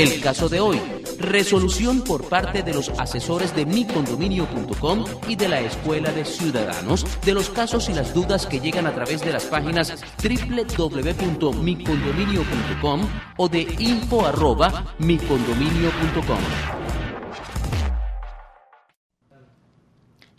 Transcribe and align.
El 0.00 0.20
caso 0.22 0.48
de 0.48 0.60
hoy, 0.60 0.80
resolución 1.18 2.02
por 2.02 2.26
parte 2.26 2.62
de 2.62 2.72
los 2.72 2.88
asesores 2.98 3.54
de 3.54 3.66
micondominio.com 3.66 5.04
y 5.28 5.36
de 5.36 5.46
la 5.46 5.60
Escuela 5.60 6.10
de 6.10 6.24
Ciudadanos 6.24 7.04
de 7.20 7.34
los 7.34 7.50
casos 7.50 7.90
y 7.90 7.92
las 7.92 8.14
dudas 8.14 8.46
que 8.46 8.60
llegan 8.60 8.86
a 8.86 8.94
través 8.94 9.20
de 9.20 9.30
las 9.30 9.44
páginas 9.44 9.92
www.micondominio.com 10.22 13.08
o 13.36 13.48
de 13.50 13.60
info@micondominio.com. 13.78 16.38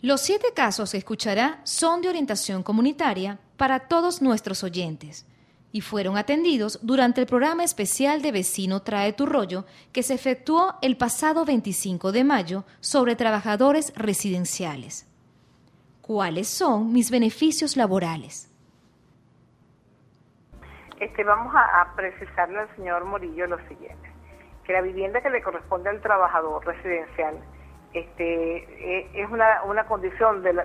Los 0.00 0.22
siete 0.22 0.48
casos 0.56 0.90
que 0.90 0.98
escuchará 0.98 1.60
son 1.62 2.02
de 2.02 2.08
orientación 2.08 2.64
comunitaria 2.64 3.38
para 3.56 3.86
todos 3.86 4.22
nuestros 4.22 4.64
oyentes 4.64 5.24
y 5.72 5.80
fueron 5.80 6.16
atendidos 6.16 6.78
durante 6.82 7.20
el 7.22 7.26
programa 7.26 7.64
especial 7.64 8.22
de 8.22 8.30
Vecino 8.30 8.82
Trae 8.82 9.14
tu 9.14 9.26
Rollo 9.26 9.64
que 9.92 10.02
se 10.02 10.14
efectuó 10.14 10.74
el 10.82 10.96
pasado 10.96 11.44
25 11.44 12.12
de 12.12 12.24
mayo 12.24 12.64
sobre 12.80 13.16
trabajadores 13.16 13.92
residenciales. 13.96 15.08
¿Cuáles 16.02 16.48
son 16.48 16.92
mis 16.92 17.10
beneficios 17.10 17.76
laborales? 17.76 18.48
Este, 21.00 21.24
vamos 21.24 21.52
a, 21.56 21.92
precisarle 21.96 22.60
al 22.60 22.76
señor 22.76 23.04
Morillo 23.04 23.46
lo 23.48 23.58
siguiente, 23.66 24.08
que 24.64 24.72
la 24.72 24.82
vivienda 24.82 25.20
que 25.20 25.30
le 25.30 25.42
corresponde 25.42 25.90
al 25.90 26.00
trabajador 26.00 26.64
residencial 26.64 27.40
este, 27.92 28.56
eh, 28.56 29.10
es 29.14 29.28
una, 29.30 29.64
una 29.64 29.84
condición 29.86 30.42
de 30.42 30.52
la, 30.52 30.64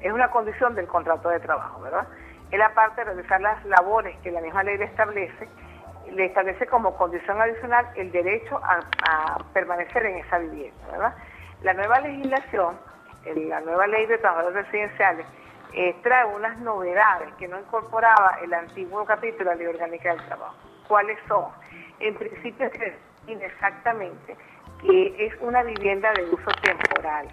es 0.00 0.12
una 0.12 0.30
condición 0.30 0.74
del 0.74 0.86
contrato 0.86 1.28
de 1.28 1.40
trabajo, 1.40 1.80
¿verdad? 1.82 2.08
Él 2.50 2.62
aparte 2.62 3.02
de 3.02 3.12
realizar 3.12 3.40
las 3.40 3.64
labores 3.66 4.16
que 4.18 4.30
la 4.30 4.40
misma 4.40 4.62
ley 4.62 4.78
le 4.78 4.86
establece, 4.86 5.48
le 6.10 6.26
establece 6.26 6.66
como 6.66 6.96
condición 6.96 7.40
adicional 7.40 7.86
el 7.96 8.10
derecho 8.10 8.60
a, 8.62 9.38
permanecer 9.52 10.06
en 10.06 10.16
esa 10.18 10.38
vivienda, 10.38 10.86
¿verdad? 10.90 11.14
La 11.62 11.74
nueva 11.74 12.00
legislación, 12.00 12.78
la 13.24 13.60
nueva 13.60 13.86
ley 13.86 14.06
de 14.06 14.18
trabajadores 14.18 14.66
residenciales, 14.66 15.26
eh, 15.74 15.94
trae 16.02 16.24
unas 16.24 16.58
novedades 16.58 17.34
que 17.34 17.46
no 17.46 17.58
incorporaba 17.58 18.38
el 18.42 18.54
antiguo 18.54 19.04
capítulo 19.04 19.50
de 19.50 19.56
la 19.56 19.62
Ley 19.62 19.66
Orgánica 19.66 20.14
del 20.14 20.24
Trabajo. 20.24 20.56
¿Cuáles 20.86 21.18
son? 21.28 21.46
En 22.00 22.14
principio 22.14 22.70
se 22.70 22.78
define 22.78 23.44
exactamente 23.44 24.36
que 24.80 25.26
es 25.26 25.34
una 25.40 25.62
vivienda 25.62 26.12
de 26.12 26.24
uso 26.24 26.50
temporal, 26.62 27.28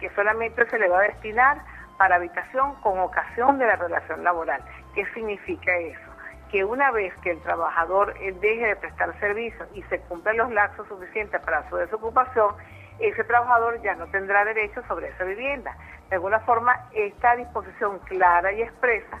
que 0.00 0.10
solamente 0.10 0.68
se 0.68 0.78
le 0.78 0.88
va 0.88 0.98
a 0.98 1.02
destinar 1.02 1.58
para 1.98 2.16
habitación 2.16 2.74
con 2.76 2.98
ocasión 3.00 3.58
de 3.58 3.66
la 3.66 3.76
relación 3.76 4.24
laboral. 4.24 4.62
¿Qué 4.94 5.04
significa 5.12 5.76
eso? 5.76 6.10
Que 6.50 6.64
una 6.64 6.90
vez 6.92 7.12
que 7.22 7.32
el 7.32 7.42
trabajador 7.42 8.14
eh, 8.20 8.32
deje 8.40 8.66
de 8.66 8.76
prestar 8.76 9.18
servicios 9.20 9.68
y 9.74 9.82
se 9.82 10.00
cumplen 10.02 10.38
los 10.38 10.50
lapsos 10.52 10.86
suficientes 10.88 11.40
para 11.42 11.68
su 11.68 11.76
desocupación, 11.76 12.54
ese 13.00 13.22
trabajador 13.24 13.80
ya 13.82 13.94
no 13.96 14.06
tendrá 14.06 14.44
derecho 14.44 14.82
sobre 14.88 15.08
esa 15.08 15.24
vivienda. 15.24 15.76
De 16.08 16.16
alguna 16.16 16.40
forma, 16.40 16.88
esta 16.92 17.36
disposición 17.36 17.98
clara 18.00 18.52
y 18.52 18.62
expresa 18.62 19.20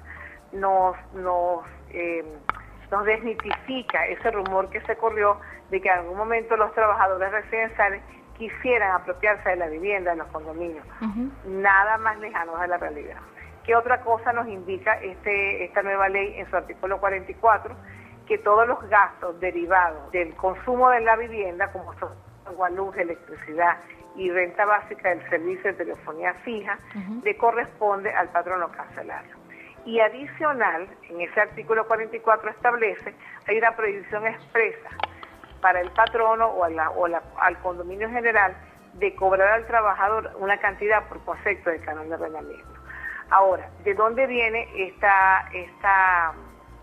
nos, 0.52 0.96
nos, 1.14 1.64
eh, 1.90 2.24
nos 2.90 3.04
desmitifica 3.04 4.06
ese 4.06 4.30
rumor 4.30 4.70
que 4.70 4.80
se 4.82 4.96
corrió 4.96 5.38
de 5.70 5.80
que 5.80 5.88
en 5.88 5.98
algún 5.98 6.16
momento 6.16 6.56
los 6.56 6.72
trabajadores 6.72 7.30
residenciales 7.30 8.02
quisieran 8.38 8.92
apropiarse 8.92 9.50
de 9.50 9.56
la 9.56 9.66
vivienda, 9.66 10.12
de 10.12 10.18
los 10.18 10.28
condominios. 10.28 10.84
Nada 11.46 11.98
más 11.98 12.18
lejano 12.18 12.56
de 12.58 12.68
la 12.68 12.78
realidad. 12.78 13.18
¿Qué 13.64 13.76
otra 13.76 14.00
cosa 14.00 14.32
nos 14.32 14.48
indica 14.48 14.94
este, 15.00 15.64
esta 15.64 15.82
nueva 15.82 16.08
ley 16.08 16.34
en 16.38 16.48
su 16.48 16.56
artículo 16.56 16.98
44? 17.00 17.74
Que 18.26 18.38
todos 18.38 18.66
los 18.66 18.80
gastos 18.88 19.38
derivados 19.40 20.10
del 20.12 20.34
consumo 20.36 20.88
de 20.90 21.00
la 21.00 21.16
vivienda, 21.16 21.70
como 21.72 21.92
son 21.98 22.10
agua, 22.46 22.70
luz, 22.70 22.96
electricidad 22.96 23.76
y 24.16 24.30
renta 24.30 24.64
básica 24.64 25.10
del 25.10 25.28
servicio 25.28 25.64
de 25.72 25.74
telefonía 25.74 26.34
fija, 26.44 26.78
le 27.22 27.36
corresponde 27.36 28.10
al 28.10 28.28
patrono 28.30 28.70
cancelario. 28.70 29.36
Y 29.84 30.00
adicional, 30.00 30.88
en 31.08 31.20
ese 31.20 31.40
artículo 31.40 31.86
44 31.86 32.50
establece, 32.50 33.14
hay 33.46 33.58
una 33.58 33.76
prohibición 33.76 34.26
expresa 34.26 34.90
para 35.60 35.80
el 35.80 35.90
patrono 35.90 36.46
o, 36.46 36.64
al 36.64 37.58
condominio 37.58 38.08
general 38.10 38.56
de 38.94 39.14
cobrar 39.14 39.48
al 39.48 39.66
trabajador 39.66 40.32
una 40.38 40.58
cantidad 40.58 41.06
por 41.08 41.24
concepto 41.24 41.70
de 41.70 41.80
canon 41.80 42.08
de 42.08 42.14
arrendamiento. 42.14 42.66
Ahora, 43.30 43.68
¿de 43.84 43.94
dónde 43.94 44.26
viene 44.26 44.68
esta, 44.74 45.48
esta, 45.52 46.32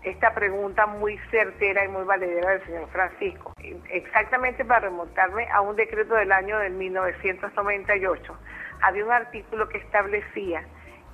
esta 0.02 0.34
pregunta 0.34 0.86
muy 0.86 1.18
certera 1.30 1.84
y 1.84 1.88
muy 1.88 2.04
valedera 2.04 2.50
del 2.50 2.64
señor 2.64 2.88
Francisco? 2.90 3.52
Exactamente 3.90 4.64
para 4.64 4.80
remontarme 4.80 5.48
a 5.50 5.60
un 5.60 5.76
decreto 5.76 6.14
del 6.14 6.30
año 6.32 6.58
de 6.58 6.70
1998, 6.70 8.38
había 8.82 9.04
un 9.04 9.12
artículo 9.12 9.68
que 9.68 9.78
establecía 9.78 10.64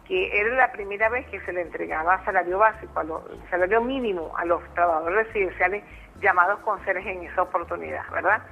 que 0.06 0.40
era 0.40 0.54
la 0.56 0.72
primera 0.72 1.08
vez 1.08 1.26
que 1.28 1.40
se 1.42 1.52
le 1.52 1.62
entregaba 1.62 2.22
salario 2.24 2.58
básico, 2.58 3.00
a 3.00 3.06
salario 3.50 3.80
mínimo 3.80 4.36
a 4.36 4.44
los 4.44 4.62
trabajadores 4.74 5.26
residenciales 5.28 5.84
llamados 6.22 6.60
conserjes 6.60 7.06
en 7.06 7.24
esa 7.24 7.42
oportunidad, 7.42 8.08
¿verdad? 8.10 8.42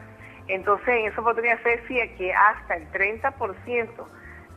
Entonces, 0.48 0.88
en 0.88 1.06
esa 1.06 1.20
oportunidad 1.20 1.62
se 1.62 1.70
decía 1.70 2.16
que 2.16 2.34
hasta 2.34 2.74
el 2.76 2.90
30% 2.92 3.88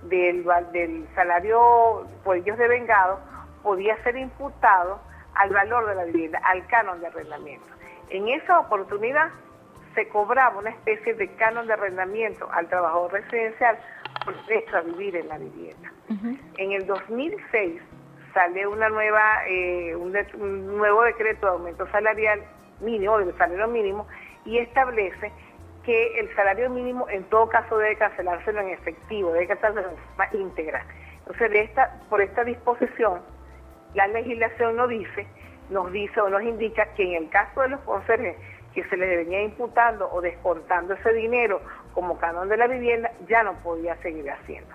del, 0.03 0.45
del 0.71 1.07
salario 1.15 2.07
por 2.23 2.37
ellos 2.37 2.57
devengado 2.57 3.19
podía 3.61 4.01
ser 4.03 4.17
imputado 4.17 4.99
al 5.35 5.49
valor 5.51 5.87
de 5.87 5.95
la 5.95 6.03
vivienda, 6.05 6.39
al 6.43 6.65
canon 6.67 6.99
de 6.99 7.07
arrendamiento. 7.07 7.65
En 8.09 8.27
esa 8.27 8.59
oportunidad 8.59 9.29
se 9.95 10.07
cobraba 10.09 10.59
una 10.59 10.71
especie 10.71 11.13
de 11.13 11.27
canon 11.35 11.67
de 11.67 11.73
arrendamiento 11.73 12.49
al 12.51 12.67
trabajador 12.67 13.13
residencial 13.13 13.77
por 14.25 14.45
derecho 14.45 14.77
a 14.77 14.81
vivir 14.81 15.15
en 15.15 15.27
la 15.27 15.37
vivienda. 15.37 15.91
En 16.57 16.71
el 16.71 16.85
2006 16.85 17.81
sale 18.33 18.67
una 18.67 18.89
nueva, 18.89 19.47
eh, 19.47 19.95
un 19.95 20.77
nuevo 20.77 21.03
decreto 21.03 21.45
de 21.45 21.51
aumento 21.53 21.87
salarial 21.91 22.41
mínimo, 22.79 23.17
del 23.17 23.37
salario 23.37 23.67
mínimo, 23.67 24.07
y 24.45 24.57
establece 24.57 25.31
que 25.83 26.19
el 26.19 26.33
salario 26.35 26.69
mínimo 26.69 27.07
en 27.09 27.23
todo 27.25 27.49
caso 27.49 27.77
debe 27.77 27.97
cancelárselo 27.97 28.61
en 28.61 28.69
efectivo, 28.69 29.33
debe 29.33 29.47
cancelárselo 29.47 29.89
en 29.89 29.97
forma 29.97 30.27
íntegra. 30.33 30.85
Entonces, 31.19 31.51
de 31.51 31.61
esta, 31.61 31.99
por 32.09 32.21
esta 32.21 32.43
disposición, 32.43 33.21
la 33.93 34.07
legislación 34.07 34.75
nos 34.75 34.89
dice, 34.89 35.27
nos 35.69 35.91
dice 35.91 36.19
o 36.21 36.29
nos 36.29 36.41
indica 36.43 36.85
que 36.95 37.03
en 37.03 37.23
el 37.23 37.29
caso 37.29 37.61
de 37.61 37.69
los 37.69 37.79
conserjes 37.81 38.35
que 38.73 38.83
se 38.85 38.97
les 38.97 39.25
venía 39.25 39.43
imputando 39.43 40.09
o 40.11 40.21
descontando 40.21 40.95
ese 40.95 41.13
dinero 41.13 41.61
como 41.93 42.17
canon 42.17 42.49
de 42.49 42.57
la 42.57 42.67
vivienda, 42.67 43.11
ya 43.27 43.43
no 43.43 43.53
podía 43.63 43.95
seguir 43.97 44.29
haciendo. 44.29 44.73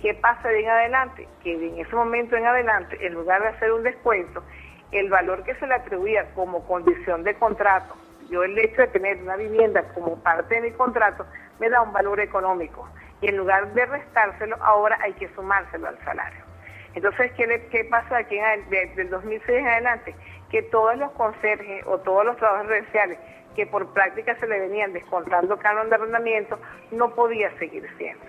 ¿Qué 0.00 0.14
pasa 0.14 0.48
de 0.48 0.60
en 0.60 0.68
adelante? 0.68 1.28
Que 1.42 1.54
en 1.54 1.78
ese 1.78 1.94
momento 1.94 2.36
en 2.36 2.46
adelante, 2.46 2.98
en 3.04 3.14
lugar 3.14 3.42
de 3.42 3.48
hacer 3.48 3.72
un 3.72 3.82
descuento, 3.82 4.42
el 4.92 5.08
valor 5.08 5.42
que 5.44 5.54
se 5.56 5.66
le 5.66 5.74
atribuía 5.74 6.26
como 6.34 6.66
condición 6.66 7.24
de 7.24 7.34
contrato, 7.34 7.94
yo 8.30 8.44
el 8.44 8.58
hecho 8.58 8.82
de 8.82 8.88
tener 8.88 9.22
una 9.22 9.36
vivienda 9.36 9.82
como 9.94 10.16
parte 10.22 10.54
de 10.54 10.60
mi 10.62 10.70
contrato, 10.72 11.26
me 11.58 11.68
da 11.68 11.82
un 11.82 11.92
valor 11.92 12.20
económico. 12.20 12.88
Y 13.20 13.28
en 13.28 13.36
lugar 13.36 13.72
de 13.74 13.86
restárselo, 13.86 14.56
ahora 14.62 14.98
hay 15.02 15.12
que 15.14 15.28
sumárselo 15.34 15.88
al 15.88 15.98
salario. 16.04 16.40
Entonces, 16.94 17.32
¿qué, 17.32 17.68
qué 17.70 17.84
pasa 17.84 18.18
aquí 18.18 18.38
desde 18.68 19.02
el 19.02 19.10
2006 19.10 19.58
en 19.58 19.66
adelante? 19.66 20.14
Que 20.50 20.62
todos 20.62 20.96
los 20.96 21.10
conserjes 21.12 21.84
o 21.86 21.98
todos 21.98 22.24
los 22.24 22.36
trabajos 22.36 22.66
residenciales 22.66 23.18
que 23.54 23.66
por 23.66 23.92
práctica 23.92 24.34
se 24.36 24.46
le 24.46 24.60
venían 24.60 24.92
descontando 24.92 25.58
canon 25.58 25.88
de 25.88 25.96
arrendamiento, 25.96 26.58
no 26.90 27.14
podía 27.14 27.50
seguir 27.58 27.86
siendo. 27.98 28.24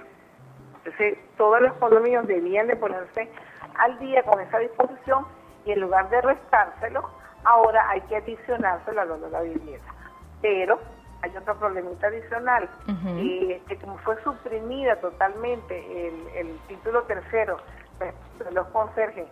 Entonces, 0.77 1.17
todos 1.37 1.61
los 1.61 1.73
condominios 1.73 2.27
debían 2.27 2.67
de 2.67 2.75
ponerse 2.75 3.29
al 3.75 3.97
día 3.99 4.21
con 4.23 4.39
esa 4.41 4.59
disposición 4.59 5.25
y 5.65 5.71
en 5.71 5.81
lugar 5.81 6.09
de 6.09 6.21
restárselo, 6.21 7.09
ahora 7.43 7.89
hay 7.89 8.01
que 8.01 8.17
adicionárselo 8.17 9.01
a 9.01 9.05
de 9.05 9.29
la 9.29 9.41
vivienda. 9.41 9.93
Pero 10.41 10.79
hay 11.21 11.35
otro 11.37 11.55
problemita 11.57 12.07
adicional, 12.07 12.69
y 13.17 13.53
este, 13.53 13.77
como 13.77 13.97
fue 13.99 14.21
suprimida 14.23 14.97
totalmente 14.97 16.09
el, 16.39 16.59
título 16.67 17.03
tercero 17.03 17.57
de 17.99 18.51
los 18.51 18.67
conserjes, 18.67 19.25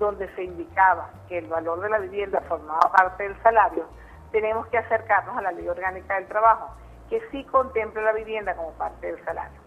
donde 0.00 0.28
se 0.34 0.44
indicaba 0.44 1.08
que 1.28 1.38
el 1.38 1.46
valor 1.46 1.80
de 1.80 1.88
la 1.88 1.98
vivienda 1.98 2.40
formaba 2.48 2.80
parte 2.92 3.22
del 3.22 3.40
salario, 3.42 3.84
tenemos 4.32 4.66
que 4.66 4.78
acercarnos 4.78 5.36
a 5.36 5.40
la 5.40 5.52
ley 5.52 5.68
orgánica 5.68 6.16
del 6.16 6.26
trabajo, 6.26 6.74
que 7.08 7.22
sí 7.30 7.44
contempla 7.44 8.02
la 8.02 8.12
vivienda 8.12 8.54
como 8.56 8.72
parte 8.72 9.06
del 9.06 9.24
salario. 9.24 9.60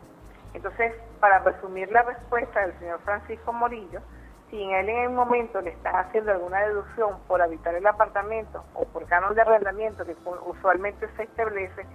Entonces, 0.53 0.93
para 1.19 1.39
resumir 1.39 1.89
la 1.91 2.01
respuesta 2.01 2.59
del 2.61 2.77
señor 2.79 2.99
Francisco 3.05 3.53
Morillo, 3.53 4.01
si 4.49 4.61
en 4.61 4.89
el 4.89 5.09
momento 5.11 5.61
le 5.61 5.71
están 5.71 5.95
haciendo 5.95 6.31
alguna 6.31 6.61
deducción 6.61 7.19
por 7.27 7.41
habitar 7.41 7.75
el 7.75 7.85
apartamento 7.85 8.63
o 8.73 8.85
por 8.85 9.05
canon 9.05 9.35
de 9.35 9.41
arrendamiento 9.41 10.05
que 10.05 10.15
usualmente 10.45 11.07
se 11.15 11.23
establece, 11.23 11.85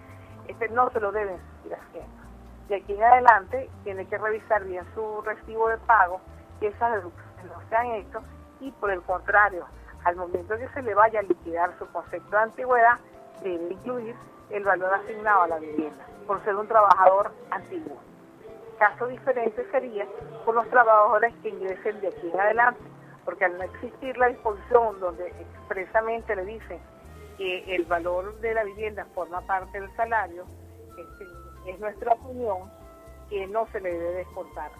este 0.46 0.68
no 0.68 0.90
se 0.90 1.00
lo 1.00 1.10
deben 1.10 1.38
seguir 1.56 1.76
haciendo. 1.76 2.14
De 2.68 2.76
aquí 2.76 2.94
en 2.94 3.02
adelante 3.02 3.68
tiene 3.82 4.06
que 4.06 4.18
revisar 4.18 4.64
bien 4.64 4.84
su 4.94 5.20
recibo 5.22 5.68
de 5.68 5.78
pago, 5.78 6.20
que 6.60 6.68
esas 6.68 6.92
deducciones 6.92 7.44
no 7.44 7.68
se 7.68 7.76
han 7.76 7.86
hecho 7.86 8.22
y 8.60 8.70
por 8.72 8.90
el 8.90 9.02
contrario, 9.02 9.66
al 10.04 10.16
momento 10.16 10.56
que 10.56 10.68
se 10.68 10.82
le 10.82 10.94
vaya 10.94 11.20
a 11.20 11.22
liquidar 11.22 11.76
su 11.78 11.86
concepto 11.88 12.30
de 12.30 12.42
antigüedad, 12.42 12.98
debe 13.42 13.72
incluir 13.72 14.14
el 14.50 14.64
valor 14.64 14.94
asignado 14.94 15.42
a 15.42 15.48
la 15.48 15.58
vivienda 15.58 16.04
por 16.26 16.42
ser 16.44 16.54
un 16.54 16.68
trabajador 16.68 17.32
antiguo. 17.50 17.98
Caso 18.78 19.06
diferente 19.06 19.64
sería 19.70 20.06
por 20.44 20.54
los 20.54 20.68
trabajadores 20.68 21.32
que 21.42 21.50
ingresen 21.50 22.00
de 22.00 22.08
aquí 22.08 22.30
en 22.32 22.40
adelante, 22.40 22.82
porque 23.24 23.44
al 23.44 23.56
no 23.56 23.64
existir 23.64 24.16
la 24.18 24.28
disposición 24.28 25.00
donde 25.00 25.28
expresamente 25.28 26.34
le 26.36 26.44
dicen 26.44 26.78
que 27.38 27.74
el 27.74 27.84
valor 27.84 28.38
de 28.40 28.54
la 28.54 28.64
vivienda 28.64 29.06
forma 29.14 29.40
parte 29.42 29.80
del 29.80 29.94
salario, 29.96 30.44
este, 30.98 31.70
es 31.70 31.78
nuestra 31.80 32.12
opinión 32.12 32.70
que 33.28 33.46
no 33.46 33.66
se 33.72 33.80
le 33.80 33.92
debe 33.92 34.14
descontar. 34.18 34.70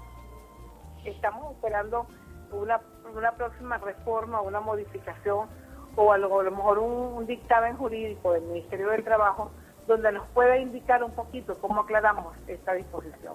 Estamos 1.05 1.55
esperando 1.55 2.07
una, 2.51 2.81
una 3.15 3.33
próxima 3.33 3.79
reforma, 3.79 4.41
una 4.41 4.61
modificación 4.61 5.49
o 5.97 6.13
a 6.13 6.19
lo, 6.19 6.51
mejor 6.51 6.79
un, 6.79 7.27
dictamen 7.27 7.77
jurídico 7.77 8.33
del 8.33 8.43
Ministerio 8.43 8.91
del 8.91 9.05
Trabajo 9.05 9.51
donde 9.87 10.13
nos 10.13 10.27
pueda 10.29 10.57
indicar 10.57 11.03
un 11.05 11.13
poquito 11.13 11.59
cómo 11.61 11.83
aclaramos 11.83 12.35
esta 12.47 12.73
disposición. 12.73 13.35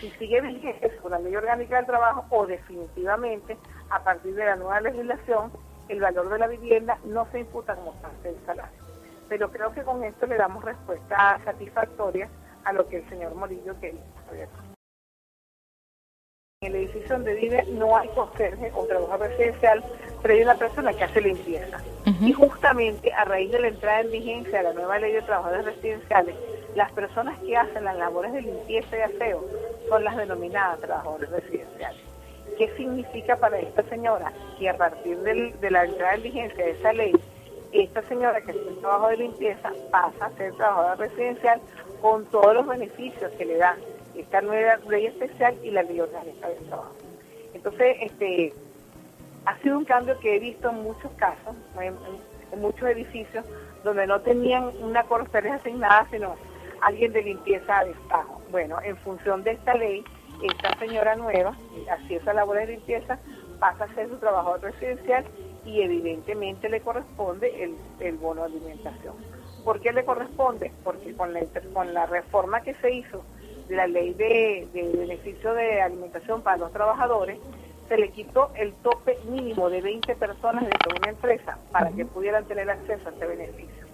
Si 0.00 0.10
sigue 0.10 0.40
vigente 0.42 0.94
con 0.98 1.12
la 1.12 1.18
ley 1.18 1.34
orgánica 1.34 1.76
del 1.76 1.86
trabajo 1.86 2.24
o 2.30 2.46
definitivamente 2.46 3.56
a 3.90 4.02
partir 4.04 4.34
de 4.34 4.44
la 4.44 4.56
nueva 4.56 4.80
legislación 4.80 5.50
el 5.88 6.00
valor 6.00 6.28
de 6.28 6.38
la 6.38 6.48
vivienda 6.48 6.98
no 7.04 7.26
se 7.30 7.40
imputa 7.40 7.74
como 7.76 7.94
parte 8.02 8.32
del 8.32 8.44
salario. 8.44 8.78
Pero 9.28 9.50
creo 9.50 9.72
que 9.72 9.82
con 9.82 10.02
esto 10.04 10.26
le 10.26 10.36
damos 10.36 10.64
respuesta 10.64 11.40
satisfactoria 11.44 12.28
a 12.64 12.72
lo 12.72 12.86
que 12.88 12.98
el 12.98 13.08
señor 13.08 13.34
Morillo 13.34 13.78
quería. 13.80 14.02
En 16.60 16.74
el 16.74 16.74
edificio 16.76 17.16
donde 17.16 17.34
vive 17.34 17.64
no 17.72 17.96
hay 17.96 18.08
conserje 18.08 18.72
o 18.74 18.86
trabajo 18.86 19.16
residencial, 19.18 19.84
pero 20.22 20.34
hay 20.34 20.42
una 20.42 20.54
persona 20.56 20.92
que 20.92 21.04
hace 21.04 21.20
limpieza. 21.20 21.78
Y 22.20 22.32
justamente 22.32 23.12
a 23.12 23.24
raíz 23.24 23.50
de 23.52 23.60
la 23.60 23.68
entrada 23.68 24.00
en 24.00 24.10
vigencia 24.10 24.58
de 24.58 24.64
la 24.64 24.72
nueva 24.72 24.98
ley 24.98 25.12
de 25.12 25.22
trabajadores 25.22 25.66
residenciales, 25.66 26.34
las 26.74 26.90
personas 26.92 27.38
que 27.40 27.56
hacen 27.56 27.84
las 27.84 27.96
labores 27.96 28.32
de 28.32 28.42
limpieza 28.42 28.96
y 28.96 29.00
aseo 29.00 29.44
son 29.88 30.04
las 30.04 30.16
denominadas 30.16 30.80
trabajadores 30.80 31.30
residenciales. 31.30 32.00
¿Qué 32.58 32.74
significa 32.76 33.36
para 33.36 33.58
esta 33.58 33.82
señora? 33.84 34.32
Que 34.58 34.68
a 34.68 34.76
partir 34.76 35.18
de 35.18 35.70
la 35.70 35.84
entrada 35.84 36.14
en 36.14 36.22
vigencia 36.22 36.64
de 36.64 36.70
esa 36.70 36.92
ley, 36.92 37.12
esta 37.72 38.02
señora 38.02 38.40
que 38.40 38.52
hace 38.52 38.60
el 38.60 38.78
trabajo 38.78 39.08
de 39.08 39.16
limpieza 39.18 39.72
pasa 39.90 40.26
a 40.26 40.32
ser 40.36 40.54
trabajadora 40.54 40.94
residencial 40.94 41.60
con 42.00 42.24
todos 42.26 42.54
los 42.54 42.66
beneficios 42.66 43.30
que 43.32 43.44
le 43.44 43.56
dan 43.56 43.76
esta 44.14 44.40
nueva 44.40 44.76
ley 44.88 45.06
especial 45.06 45.54
y 45.62 45.70
la 45.70 45.82
ley 45.82 46.00
orgánica 46.00 46.48
del 46.48 46.64
trabajo. 46.66 46.94
Entonces, 47.52 47.96
este, 48.00 48.54
ha 49.46 49.56
sido 49.58 49.78
un 49.78 49.84
cambio 49.84 50.18
que 50.18 50.36
he 50.36 50.38
visto 50.40 50.68
en 50.70 50.82
muchos 50.82 51.10
casos, 51.12 51.54
en, 51.80 51.94
muchos 52.60 52.88
edificios, 52.88 53.44
donde 53.84 54.06
no 54.06 54.20
tenían 54.20 54.70
una 54.80 55.04
correspondencia 55.04 55.60
asignada, 55.60 56.06
sino 56.10 56.36
alguien 56.80 57.12
de 57.12 57.22
limpieza 57.22 57.84
de 57.84 57.94
destajo. 57.94 58.40
Bueno, 58.50 58.78
en 58.82 58.96
función 58.98 59.42
de 59.44 59.52
esta 59.52 59.74
ley, 59.74 60.04
esta 60.42 60.76
señora 60.78 61.16
nueva, 61.16 61.56
así 61.90 62.16
esa 62.16 62.32
labor 62.32 62.58
de 62.58 62.66
limpieza, 62.66 63.18
pasa 63.60 63.84
a 63.84 63.94
ser 63.94 64.08
su 64.08 64.16
trabajador 64.16 64.60
residencial 64.62 65.24
y 65.64 65.80
evidentemente 65.80 66.68
le 66.68 66.80
corresponde 66.80 67.74
el, 68.00 68.16
bono 68.16 68.42
de 68.42 68.56
alimentación. 68.56 69.14
¿Por 69.64 69.80
qué 69.80 69.92
le 69.92 70.04
corresponde? 70.04 70.72
Porque 70.84 71.14
con 71.14 71.32
la, 71.32 71.40
con 71.72 71.92
la 71.92 72.06
reforma 72.06 72.62
que 72.62 72.74
se 72.74 72.92
hizo 72.92 73.24
de 73.68 73.76
la 73.76 73.86
ley 73.86 74.14
de, 74.14 74.68
beneficio 74.72 75.52
de 75.54 75.82
alimentación 75.82 76.42
para 76.42 76.56
los 76.56 76.72
trabajadores, 76.72 77.38
se 77.88 77.96
le 77.96 78.10
quitó 78.10 78.50
el 78.54 78.72
tope 78.74 79.18
mínimo 79.28 79.70
de 79.70 79.80
20 79.80 80.14
personas 80.16 80.64
de 80.64 80.74
una 80.96 81.10
empresa 81.10 81.58
para 81.70 81.90
que 81.90 82.04
pudieran 82.04 82.44
tener 82.44 82.68
acceso 82.70 83.08
a 83.08 83.12
este 83.12 83.26
beneficio. 83.26 83.86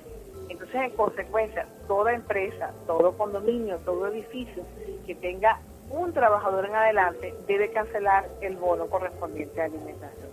Entonces, 0.49 0.81
en 0.83 0.91
consecuencia, 0.91 1.67
toda 1.87 2.13
empresa, 2.13 2.73
todo 2.87 3.17
condominio, 3.17 3.79
todo 3.79 4.07
edificio 4.09 4.65
que 5.07 5.15
tenga 5.15 5.61
un 5.91 6.13
trabajador 6.13 6.67
en 6.67 6.75
adelante 6.75 7.35
debe 7.47 7.71
cancelar 7.71 8.29
el 8.41 8.57
bono 8.57 8.87
correspondiente 8.87 9.61
a 9.61 9.65
alimentación. 9.67 10.31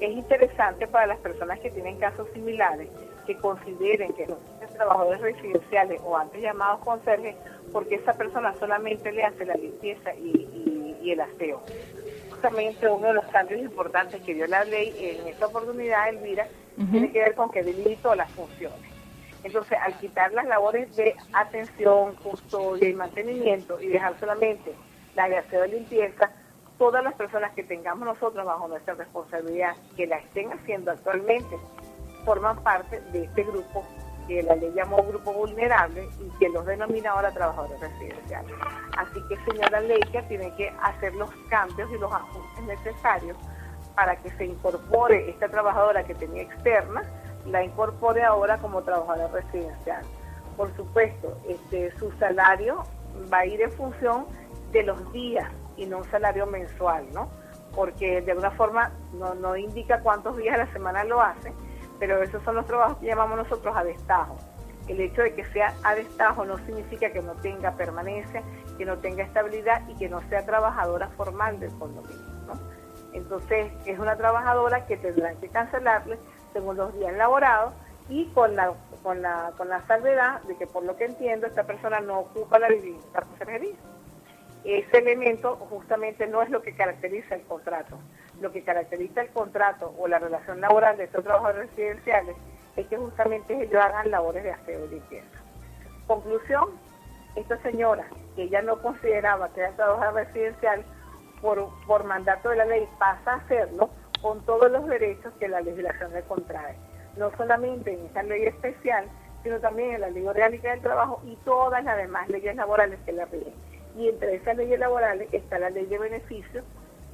Es 0.00 0.10
interesante 0.10 0.86
para 0.86 1.06
las 1.06 1.18
personas 1.18 1.58
que 1.60 1.70
tienen 1.70 1.98
casos 1.98 2.28
similares 2.34 2.88
que 3.26 3.36
consideren 3.36 4.12
que 4.12 4.26
los 4.26 4.38
trabajadores 4.76 5.20
residenciales 5.20 6.00
o 6.04 6.16
antes 6.16 6.40
llamados 6.40 6.80
conserjes, 6.84 7.34
porque 7.72 7.96
esa 7.96 8.12
persona 8.12 8.54
solamente 8.54 9.10
le 9.10 9.24
hace 9.24 9.44
la 9.44 9.54
limpieza 9.54 10.14
y, 10.14 11.10
el 11.10 11.20
aseo. 11.20 11.62
Justamente 12.36 12.88
uno 12.88 13.08
de 13.08 13.14
los 13.14 13.24
cambios 13.26 13.60
importantes 13.60 14.20
que 14.22 14.34
dio 14.34 14.46
la 14.46 14.62
ley 14.64 14.94
en 14.98 15.26
esta 15.26 15.46
oportunidad, 15.46 16.10
Elvira, 16.10 16.46
tiene 16.90 17.10
que 17.10 17.20
ver 17.20 17.34
con 17.34 17.50
que 17.50 17.62
debilitó 17.62 18.14
las 18.14 18.30
funciones. 18.32 18.90
Entonces, 19.42 19.78
al 19.82 19.94
quitar 19.98 20.32
las 20.32 20.44
labores 20.44 20.94
de 20.96 21.16
atención, 21.32 22.14
custodia 22.16 22.88
y 22.88 22.92
mantenimiento 22.92 23.80
y 23.80 23.88
dejar 23.88 24.18
solamente 24.20 24.74
la 25.14 25.28
de 25.28 25.38
aseo 25.38 25.64
y 25.64 25.70
limpieza, 25.70 26.30
todas 26.78 27.02
las 27.02 27.14
personas 27.14 27.54
que 27.54 27.62
tengamos 27.62 28.06
nosotros 28.06 28.44
bajo 28.44 28.68
nuestra 28.68 28.94
responsabilidad, 28.94 29.74
que 29.96 30.06
la 30.06 30.18
estén 30.18 30.52
haciendo 30.52 30.90
actualmente, 30.90 31.56
forman 32.24 32.62
parte 32.62 33.00
de 33.12 33.24
este 33.24 33.44
grupo 33.44 33.82
que 34.26 34.42
la 34.42 34.56
ley 34.56 34.72
llamó 34.74 35.02
grupo 35.02 35.32
vulnerable 35.32 36.08
y 36.20 36.28
que 36.38 36.48
los 36.48 36.64
denomina 36.66 37.10
ahora 37.12 37.32
trabajadores 37.32 37.80
residenciales. 37.80 38.52
Así 38.96 39.20
que 39.28 39.36
señora 39.50 39.80
Leica 39.80 40.22
tiene 40.28 40.54
que 40.56 40.68
hacer 40.82 41.14
los 41.14 41.30
cambios 41.48 41.90
y 41.90 41.98
los 41.98 42.12
ajustes 42.12 42.64
necesarios 42.64 43.36
para 43.94 44.16
que 44.16 44.30
se 44.30 44.44
incorpore 44.44 45.30
esta 45.30 45.48
trabajadora 45.48 46.04
que 46.04 46.14
tenía 46.14 46.42
externa, 46.42 47.02
la 47.46 47.64
incorpore 47.64 48.22
ahora 48.22 48.58
como 48.58 48.82
trabajadora 48.82 49.28
residencial. 49.28 50.04
Por 50.56 50.74
supuesto, 50.76 51.38
este, 51.48 51.96
su 51.98 52.10
salario 52.12 52.82
va 53.32 53.38
a 53.38 53.46
ir 53.46 53.60
en 53.62 53.72
función 53.72 54.26
de 54.72 54.82
los 54.82 55.12
días 55.12 55.50
y 55.76 55.86
no 55.86 55.98
un 55.98 56.10
salario 56.10 56.46
mensual, 56.46 57.06
¿no? 57.12 57.28
Porque 57.74 58.20
de 58.22 58.32
alguna 58.32 58.50
forma 58.52 58.92
no, 59.14 59.34
no 59.34 59.56
indica 59.56 60.00
cuántos 60.00 60.36
días 60.36 60.54
a 60.54 60.58
la 60.58 60.72
semana 60.72 61.04
lo 61.04 61.20
hace, 61.20 61.52
pero 61.98 62.22
esos 62.22 62.42
son 62.42 62.56
los 62.56 62.66
trabajos 62.66 62.98
que 62.98 63.06
llamamos 63.06 63.38
nosotros 63.38 63.74
a 63.76 63.84
destajo. 63.84 64.36
El 64.88 65.00
hecho 65.00 65.22
de 65.22 65.34
que 65.34 65.44
sea 65.46 65.74
a 65.82 65.94
destajo 65.94 66.44
no 66.44 66.56
significa 66.58 67.10
que 67.10 67.20
no 67.20 67.32
tenga 67.34 67.72
permanencia, 67.72 68.42
que 68.78 68.84
no 68.84 68.98
tenga 68.98 69.24
estabilidad 69.24 69.82
y 69.88 69.94
que 69.96 70.08
no 70.08 70.20
sea 70.28 70.46
trabajadora 70.46 71.08
formal 71.16 71.58
del 71.58 71.70
condominio. 71.78 72.36
Entonces, 73.12 73.72
es 73.86 73.98
una 73.98 74.16
trabajadora 74.16 74.86
que 74.86 74.96
tendrán 74.98 75.36
que 75.36 75.48
cancelarle 75.48 76.18
según 76.52 76.76
los 76.76 76.92
días 76.94 77.14
laborados 77.14 77.72
y 78.08 78.26
con 78.26 78.54
la, 78.54 78.72
con 79.02 79.22
la, 79.22 79.52
con 79.56 79.68
la 79.68 79.84
salvedad 79.86 80.42
de 80.42 80.56
que, 80.56 80.66
por 80.66 80.84
lo 80.84 80.96
que 80.96 81.06
entiendo, 81.06 81.46
esta 81.46 81.64
persona 81.64 82.00
no 82.00 82.20
ocupa 82.20 82.58
la 82.58 82.68
vivienda 82.68 83.22
conserjería. 83.22 83.74
Ese 84.64 84.98
elemento 84.98 85.56
justamente 85.70 86.26
no 86.26 86.42
es 86.42 86.50
lo 86.50 86.60
que 86.60 86.74
caracteriza 86.74 87.36
el 87.36 87.42
contrato 87.42 87.98
lo 88.40 88.52
que 88.52 88.62
caracteriza 88.62 89.22
el 89.22 89.30
contrato 89.30 89.94
o 89.98 90.08
la 90.08 90.18
relación 90.18 90.60
laboral 90.60 90.96
de 90.96 91.04
estos 91.04 91.24
trabajadores 91.24 91.70
residenciales 91.70 92.36
es 92.76 92.86
que 92.86 92.96
justamente 92.96 93.54
ellos 93.54 93.82
hagan 93.82 94.10
labores 94.10 94.44
de 94.44 94.52
aseo 94.52 94.84
y 94.86 94.88
limpieza. 94.88 95.26
Conclusión, 96.06 96.70
esta 97.34 97.56
señora, 97.62 98.06
que 98.34 98.44
ella 98.44 98.62
no 98.62 98.80
consideraba 98.82 99.48
que 99.50 99.60
era 99.60 99.72
trabajadora 99.72 100.24
residencial, 100.24 100.84
por, 101.40 101.68
por 101.86 102.04
mandato 102.04 102.50
de 102.50 102.56
la 102.56 102.64
ley 102.64 102.88
pasa 102.98 103.32
a 103.32 103.36
hacerlo 103.36 103.90
con 104.22 104.44
todos 104.46 104.70
los 104.70 104.86
derechos 104.86 105.32
que 105.38 105.48
la 105.48 105.60
legislación 105.60 106.12
le 106.12 106.22
contrae. 106.22 106.76
No 107.16 107.30
solamente 107.36 107.92
en 107.92 108.06
esta 108.06 108.22
ley 108.22 108.44
especial, 108.44 109.06
sino 109.42 109.60
también 109.60 109.92
en 109.94 110.00
la 110.00 110.10
ley 110.10 110.26
orgánica 110.26 110.70
del 110.70 110.80
trabajo 110.80 111.20
y 111.24 111.36
todas 111.44 111.84
las 111.84 111.96
demás 111.96 112.28
leyes 112.28 112.56
laborales 112.56 112.98
que 113.04 113.12
la 113.12 113.26
rigen. 113.26 113.54
Y 113.96 114.08
entre 114.08 114.34
esas 114.34 114.56
leyes 114.56 114.78
laborales 114.78 115.28
está 115.32 115.58
la 115.58 115.70
ley 115.70 115.86
de 115.86 115.98
beneficios 115.98 116.64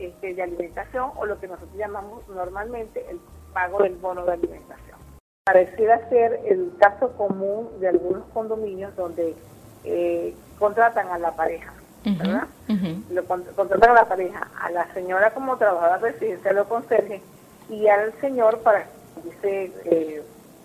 este, 0.02 0.34
de 0.34 0.42
alimentación 0.42 1.10
o 1.16 1.26
lo 1.26 1.38
que 1.38 1.48
nosotros 1.48 1.76
llamamos 1.76 2.26
normalmente 2.28 3.04
el 3.08 3.20
pago 3.52 3.82
del 3.82 3.94
bono 3.96 4.24
de 4.24 4.32
alimentación. 4.32 4.98
Pareciera 5.44 6.08
ser 6.08 6.40
el 6.46 6.72
caso 6.78 7.12
común 7.16 7.68
de 7.80 7.88
algunos 7.88 8.24
condominios 8.32 8.94
donde 8.96 9.34
eh, 9.84 10.34
contratan 10.58 11.08
a 11.08 11.18
la 11.18 11.32
pareja, 11.32 11.72
¿verdad? 12.04 12.46
Lo 13.10 13.24
contratan 13.24 13.90
a 13.90 13.94
la 13.94 14.08
pareja, 14.08 14.48
a 14.60 14.70
la 14.70 14.92
señora 14.94 15.34
como 15.34 15.56
trabajadora 15.56 15.98
residencial 15.98 16.58
o 16.58 16.68
conserje 16.68 17.22
y 17.68 17.88
al 17.88 18.12
señor 18.20 18.60
para 18.60 18.86
dice 19.24 19.72
eh, 19.84 20.22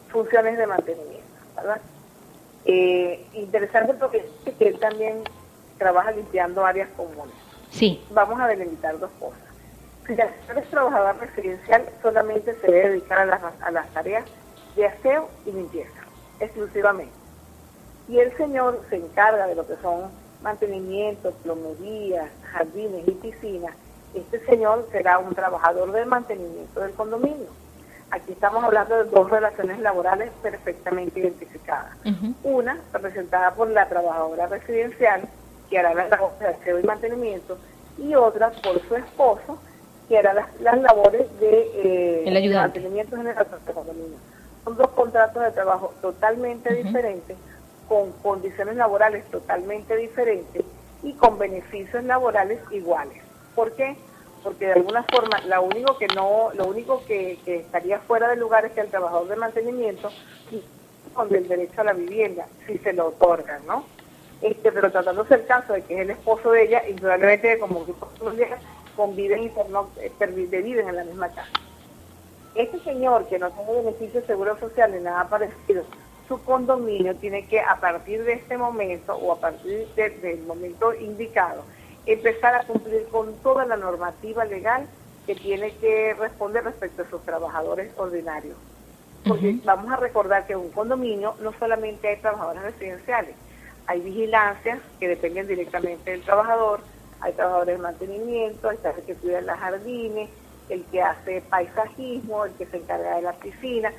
funciones 0.10 0.58
de 0.58 0.68
mantenimiento, 0.68 1.24
¿verdad? 1.56 1.82
Eh, 2.66 3.26
interesante 3.34 3.94
porque 3.94 4.30
él 4.60 4.80
también 4.80 5.24
trabaja 5.78 6.12
limpiando 6.12 6.66
áreas 6.66 6.90
comunes. 6.96 7.47
Sí. 7.72 8.04
Vamos 8.12 8.40
a 8.40 8.48
delimitar 8.48 8.98
dos 9.00 9.12
cosas. 9.20 9.40
Si 10.06 10.16
la 10.16 10.30
señora 10.42 10.62
es 10.62 10.70
trabajadora 10.70 11.14
residencial, 11.14 11.86
solamente 12.02 12.56
se 12.62 12.68
debe 12.72 12.90
dedicar 12.90 13.20
a 13.20 13.26
las, 13.26 13.42
a 13.62 13.72
las 13.72 13.88
tareas 13.90 14.26
de 14.76 14.86
aseo 14.86 15.30
y 15.46 15.52
limpieza, 15.52 16.00
exclusivamente. 16.40 17.14
Y 18.08 18.20
el 18.20 18.36
señor 18.38 18.82
se 18.90 18.96
encarga 18.96 19.48
de 19.48 19.56
lo 19.56 19.68
que 19.68 19.76
son 19.82 20.10
mantenimiento, 20.42 21.32
plomerías, 21.44 22.30
jardines 22.52 23.08
y 23.08 23.12
piscinas. 23.12 23.76
Este 24.14 24.40
señor 24.46 24.88
será 24.92 25.20
un 25.20 25.36
trabajador 25.36 25.92
del 25.92 26.06
mantenimiento 26.06 26.80
del 26.80 26.92
condominio. 26.92 27.48
Aquí 28.10 28.32
estamos 28.32 28.64
hablando 28.64 29.04
de 29.04 29.10
dos 29.10 29.30
relaciones 29.30 29.80
laborales 29.80 30.32
perfectamente 30.42 31.20
identificadas. 31.20 31.92
Una, 32.44 32.80
representada 32.94 33.54
por 33.54 33.70
la 33.70 33.90
trabajadora 33.90 34.48
residencial, 34.48 35.28
que 35.70 35.80
hará 35.80 35.94
las 35.94 36.10
labores 36.10 36.40
de 36.40 36.48
aseo 36.48 36.80
y 36.80 36.84
mantenimiento, 36.84 37.58
y 37.98 38.16
otra 38.16 38.52
por 38.64 38.82
su 38.88 38.96
esposo, 38.96 39.60
que 40.08 40.18
hará 40.18 40.34
las, 40.34 40.82
labores 40.82 41.28
de, 41.40 42.26
eh, 42.26 42.52
mantenimiento 42.54 43.18
general 43.18 43.48
de 43.66 43.74
condominio. 43.74 44.18
Son 44.64 44.78
dos 44.78 44.90
contratos 44.92 45.44
de 45.44 45.52
trabajo 45.52 45.94
totalmente 46.02 46.74
diferentes, 46.74 47.38
con 47.88 48.12
condiciones 48.24 48.76
laborales 48.76 49.26
totalmente 49.32 49.96
diferentes 49.96 50.64
y 51.04 51.14
con 51.14 51.38
beneficios 51.38 52.04
laborales 52.04 52.60
iguales. 52.72 53.22
¿Por 53.56 53.72
qué? 53.74 53.98
porque 54.44 54.68
de 54.68 54.74
alguna 54.74 55.04
forma 55.04 55.40
lo 55.42 55.64
único 55.64 55.98
que 55.98 56.08
no 56.08 56.52
lo 56.54 56.68
único 56.68 57.04
que, 57.06 57.38
estaría 57.46 58.00
fuera 58.00 58.30
de 58.30 58.38
lugar 58.38 58.66
es 58.66 58.72
que 58.72 58.82
el 58.82 58.88
trabajador 58.88 59.28
de 59.28 59.36
mantenimiento 59.36 60.10
con 61.14 61.34
el 61.36 61.48
derecho 61.48 61.82
a 61.82 61.84
la 61.84 61.94
vivienda 61.94 62.46
si 62.66 62.78
se 62.78 62.94
lo 62.94 63.08
otorgan 63.08 63.66
no 63.66 63.86
este 64.42 64.72
pero 64.72 64.92
tratándose 64.92 65.36
el 65.36 65.46
caso 65.46 65.74
de 65.74 65.82
que 65.84 65.96
es 65.96 66.00
el 66.02 66.10
esposo 66.12 66.52
de 66.52 66.64
ella 66.64 66.88
indudablemente 66.88 67.60
como 67.60 67.84
grupos 67.84 68.10
conviven 68.96 69.44
y 69.44 69.52
no, 69.70 69.90
eh, 69.98 70.12
viven 70.62 70.88
en 70.90 70.96
la 70.96 71.04
misma 71.04 71.30
casa 71.30 71.50
este 72.56 72.80
señor 72.80 73.28
que 73.28 73.40
no 73.40 73.52
tiene 73.52 73.82
beneficio 73.84 74.22
de 74.22 74.28
seguro 74.28 74.58
social 74.60 74.92
ni 74.92 75.00
nada 75.00 75.28
parecido 75.28 75.84
su 76.28 76.44
condominio 76.44 77.16
tiene 77.16 77.48
que 77.48 77.60
a 77.60 77.78
partir 77.80 78.24
de 78.24 78.34
este 78.34 78.58
momento 78.58 79.16
o 79.16 79.32
a 79.32 79.40
partir 79.40 79.88
del 79.96 80.42
momento 80.44 80.94
indicado 80.94 81.64
empezar 82.06 82.56
a 82.56 82.64
cumplir 82.64 83.06
con 83.12 83.34
toda 83.38 83.66
la 83.66 83.78
normativa 83.78 84.46
legal 84.46 84.88
que 85.26 85.36
tiene 85.36 85.72
que 85.76 86.14
responder 86.14 86.64
respecto 86.64 87.04
a 87.04 87.10
sus 87.10 87.22
trabajadores 87.24 87.92
ordinarios. 87.98 88.56
Porque 89.28 89.58
vamos 89.66 89.92
a 89.92 89.98
recordar 89.98 90.48
que 90.48 90.54
en 90.54 90.60
un 90.60 90.72
condominio 90.72 91.36
no 91.42 91.52
solamente 91.60 92.08
hay 92.08 92.18
trabajadores 92.18 92.64
residenciales, 92.64 93.36
hay 93.88 94.02
vigilancias 94.02 94.80
que 95.00 95.08
dependen 95.08 95.48
directamente 95.48 96.12
del 96.12 96.22
trabajador, 96.22 96.82
hay 97.22 97.34
trabajadores 97.34 97.78
de 97.78 97.82
mantenimiento, 97.82 98.70
hay 98.70 98.78
el 98.84 99.04
que 99.04 99.16
cuida 99.16 99.42
los 99.42 99.58
jardines, 99.58 100.30
el 100.70 100.84
que 100.86 101.02
hace 101.02 101.42
paisajismo, 101.50 102.46
el 102.46 102.52
que 102.54 102.66
se 102.66 102.78
encarga 102.78 103.16
de 103.16 103.22
la 103.22 103.34
piscina, 103.34 103.92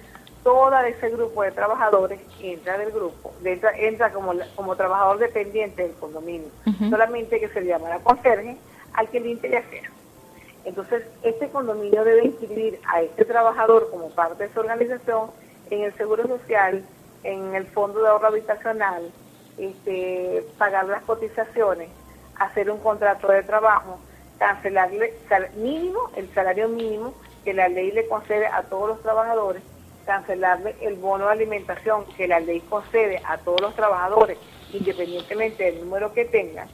todo 0.45 0.79
ese 0.81 1.11
grupo 1.11 1.43
de 1.43 1.51
trabajadores 1.53 2.21
entra 2.41 2.79
del 2.79 2.93
grupo, 2.93 3.33
entra, 3.43 3.77
entra 3.77 4.13
como, 4.13 4.33
como 4.55 4.77
trabajador 4.77 5.19
dependiente 5.19 5.83
del 5.83 5.93
condominio, 5.95 6.49
solamente 6.91 7.41
que 7.41 7.49
se 7.49 7.63
le 7.63 7.69
llama 7.69 7.89
la 7.89 7.99
conserje 7.99 8.57
al 8.93 9.09
que 9.09 9.21
limpia 9.21 9.51
y 9.51 10.69
Entonces, 10.69 11.05
este 11.23 11.49
condominio 11.49 12.05
debe 12.05 12.27
inscribir 12.27 12.79
a 12.87 13.03
este 13.03 13.25
trabajador 13.25 13.91
como 13.91 14.11
parte 14.11 14.45
de 14.45 14.53
su 14.53 14.61
organización 14.61 15.31
en 15.71 15.83
el 15.83 15.95
Seguro 15.95 16.27
Social, 16.27 16.85
en 17.25 17.55
el 17.55 17.67
Fondo 17.67 18.01
de 18.03 18.09
Ahorro 18.09 18.29
Habitacional, 18.29 19.11
este, 19.59 20.45
pagar 20.57 20.87
las 20.87 21.03
cotizaciones, 21.03 21.89
hacer 22.37 22.71
un 22.71 22.79
contrato 22.79 23.29
de 23.29 23.43
trabajo, 23.43 23.99
cancelarle 24.39 25.15
mínimo, 25.57 26.11
el 26.17 26.33
salario 26.33 26.69
mínimo 26.69 27.15
que 27.45 27.53
la 27.55 27.69
ley 27.69 27.91
le 27.93 28.07
concede 28.09 28.47
a 28.47 28.63
todos 28.63 28.89
los 28.89 29.03
trabajadores 29.03 29.63
cancelarle 30.09 30.75
el 30.81 30.95
bono 30.95 31.27
de 31.27 31.33
alimentación 31.33 32.07
que 32.17 32.27
la 32.27 32.41
ley 32.41 32.61
concede 32.61 33.21
a 33.27 33.37
todos 33.37 33.61
los 33.61 33.75
trabajadores, 33.75 34.39
independientemente 34.73 35.65
del 35.65 35.81
número 35.81 36.15
que 36.15 36.25
tengan, 36.25 36.67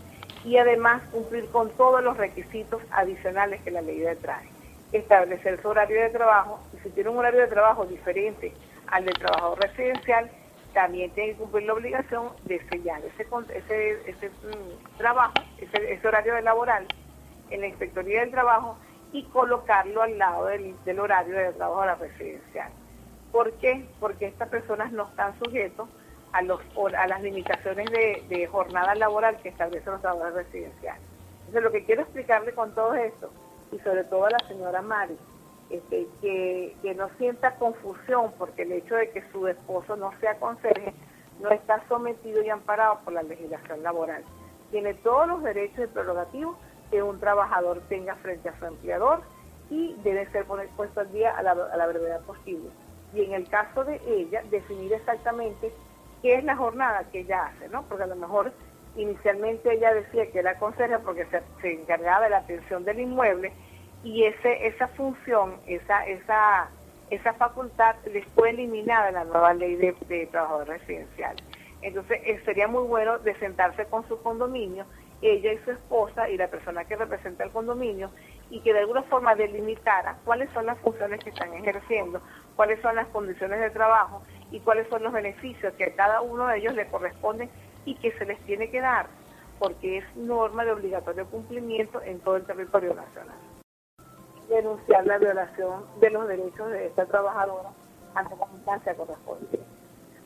y 0.44 0.56
además 0.56 1.02
cumplir 1.10 1.46
con 1.50 1.68
todos 1.70 2.00
los 2.00 2.16
requisitos 2.16 2.80
adicionales 2.92 3.60
que 3.62 3.72
la 3.72 3.80
ley 3.80 4.04
trae. 4.22 4.48
Establecer 4.92 5.60
su 5.60 5.66
horario 5.66 6.00
de 6.00 6.10
trabajo, 6.10 6.60
y 6.74 6.78
si 6.84 6.90
tiene 6.90 7.10
un 7.10 7.18
horario 7.18 7.40
de 7.40 7.48
trabajo 7.48 7.84
diferente 7.86 8.52
al 8.86 9.04
del 9.04 9.18
trabajador 9.18 9.60
residencial, 9.60 10.30
también 10.74 11.10
tiene 11.12 11.32
que 11.32 11.38
cumplir 11.38 11.66
la 11.66 11.74
obligación 11.74 12.30
de 12.44 12.60
sellar 12.68 13.00
ese, 13.04 13.26
ese, 13.54 14.10
ese 14.10 14.28
mm, 14.28 14.98
trabajo, 14.98 15.32
ese, 15.58 15.92
ese, 15.92 16.08
horario 16.08 16.34
de 16.34 16.42
laboral 16.42 16.86
en 17.50 17.60
la 17.60 17.68
Inspectoría 17.68 18.20
del 18.20 18.30
Trabajo 18.30 18.76
y 19.12 19.22
colocarlo 19.26 20.02
al 20.02 20.18
lado 20.18 20.46
del, 20.46 20.98
horario 20.98 21.36
de 21.36 21.52
trabajo 21.52 21.80
de 21.82 21.86
la 21.86 21.94
residencial. 21.94 22.70
¿Por 23.30 23.52
qué? 23.54 23.86
Porque 24.00 24.26
estas 24.26 24.48
personas 24.48 24.92
no 24.92 25.04
están 25.04 25.38
sujetos 25.38 25.88
a, 26.32 26.42
los, 26.42 26.60
a 26.98 27.06
las 27.06 27.22
limitaciones 27.22 27.88
de, 27.90 28.48
jornada 28.50 28.94
laboral 28.96 29.36
que 29.40 29.50
establecen 29.50 29.92
los 29.92 30.00
trabajadores 30.00 30.46
residenciales. 30.46 31.02
Entonces, 31.40 31.62
lo 31.62 31.70
que 31.70 31.84
quiero 31.84 32.02
explicarle 32.02 32.52
con 32.52 32.74
todo 32.74 32.94
esto, 32.94 33.30
y 33.70 33.78
sobre 33.78 34.04
todo 34.04 34.26
a 34.26 34.30
la 34.30 34.48
señora 34.48 34.82
Mari, 34.82 35.16
este, 35.70 36.06
que, 36.20 36.76
que 36.82 36.94
no 36.94 37.08
sienta 37.18 37.56
confusión 37.56 38.32
porque 38.38 38.62
el 38.62 38.72
hecho 38.72 38.96
de 38.96 39.10
que 39.10 39.22
su 39.32 39.46
esposo 39.46 39.96
no 39.96 40.12
sea 40.20 40.38
conserje 40.38 40.94
no 41.40 41.50
está 41.50 41.82
sometido 41.88 42.42
y 42.42 42.50
amparado 42.50 43.00
por 43.04 43.12
la 43.12 43.22
legislación 43.22 43.82
laboral. 43.82 44.22
Tiene 44.70 44.94
todos 44.94 45.26
los 45.26 45.42
derechos 45.42 45.84
y 45.84 45.86
prerrogativos 45.88 46.56
que 46.90 47.02
un 47.02 47.18
trabajador 47.18 47.80
tenga 47.88 48.14
frente 48.16 48.48
a 48.48 48.58
su 48.58 48.66
empleador 48.66 49.22
y 49.70 49.94
debe 50.04 50.30
ser 50.30 50.44
puesto 50.44 51.00
al 51.00 51.12
día 51.12 51.36
a 51.36 51.42
la, 51.42 51.52
a 51.52 51.76
la 51.76 51.86
brevedad 51.86 52.20
posible 52.22 52.70
y 53.14 53.22
en 53.22 53.32
el 53.32 53.48
caso 53.48 53.84
de 53.84 54.00
ella 54.06 54.42
definir 54.50 54.92
exactamente 54.92 55.72
qué 56.20 56.34
es 56.34 56.44
la 56.44 56.56
jornada 56.56 57.04
que 57.12 57.20
ella 57.20 57.46
hace, 57.46 57.68
¿no? 57.68 57.84
Porque 57.84 58.04
a 58.04 58.08
lo 58.08 58.16
mejor 58.16 58.52
inicialmente 58.96 59.72
ella 59.72 59.94
decía 59.94 60.30
que 60.30 60.40
era 60.40 60.58
conserje 60.58 60.98
porque 60.98 61.26
se, 61.60 61.72
encargaba 61.72 62.24
de 62.24 62.30
la 62.30 62.38
atención 62.38 62.84
del 62.84 63.00
inmueble 63.00 63.52
y 64.04 64.24
ese 64.24 64.66
esa 64.66 64.88
función, 64.88 65.56
esa 65.66 66.06
esa 66.06 66.68
esa 67.10 67.34
facultad 67.34 67.96
les 68.12 68.24
fue 68.28 68.50
eliminada 68.50 69.08
en 69.08 69.14
la 69.14 69.24
nueva 69.24 69.54
ley 69.54 69.76
de, 69.76 69.94
de 70.08 70.26
trabajadores 70.26 70.80
residenciales. 70.80 71.42
Entonces 71.82 72.20
eh, 72.24 72.40
sería 72.44 72.66
muy 72.66 72.86
bueno 72.86 73.18
de 73.18 73.34
sentarse 73.38 73.84
con 73.86 74.06
su 74.08 74.20
condominio, 74.22 74.86
ella 75.20 75.52
y 75.52 75.58
su 75.58 75.70
esposa 75.70 76.28
y 76.28 76.36
la 76.36 76.48
persona 76.48 76.84
que 76.84 76.96
representa 76.96 77.44
el 77.44 77.50
condominio 77.50 78.10
y 78.50 78.60
que 78.60 78.72
de 78.72 78.80
alguna 78.80 79.02
forma 79.04 79.34
delimitara 79.34 80.18
cuáles 80.24 80.50
son 80.52 80.66
las 80.66 80.78
funciones 80.78 81.22
que 81.22 81.30
están 81.30 81.52
ejerciendo, 81.54 82.20
cuáles 82.56 82.80
son 82.80 82.96
las 82.96 83.06
condiciones 83.08 83.60
de 83.60 83.70
trabajo 83.70 84.22
y 84.50 84.60
cuáles 84.60 84.88
son 84.88 85.02
los 85.02 85.12
beneficios 85.12 85.72
que 85.74 85.84
a 85.84 85.94
cada 85.94 86.20
uno 86.20 86.46
de 86.46 86.58
ellos 86.58 86.74
le 86.74 86.86
corresponden 86.86 87.50
y 87.84 87.94
que 87.96 88.12
se 88.12 88.24
les 88.24 88.38
tiene 88.40 88.70
que 88.70 88.80
dar, 88.80 89.06
porque 89.58 89.98
es 89.98 90.16
norma 90.16 90.64
de 90.64 90.72
obligatorio 90.72 91.26
cumplimiento 91.26 92.02
en 92.02 92.20
todo 92.20 92.36
el 92.36 92.44
territorio 92.44 92.94
nacional. 92.94 93.36
Denunciar 94.54 95.04
la 95.04 95.18
violación 95.18 95.84
de 95.98 96.10
los 96.10 96.28
derechos 96.28 96.70
de 96.70 96.86
esta 96.86 97.06
trabajadora 97.06 97.70
ante 98.14 98.36
la 98.36 98.46
instancia 98.54 98.94
correspondiente, 98.94 99.58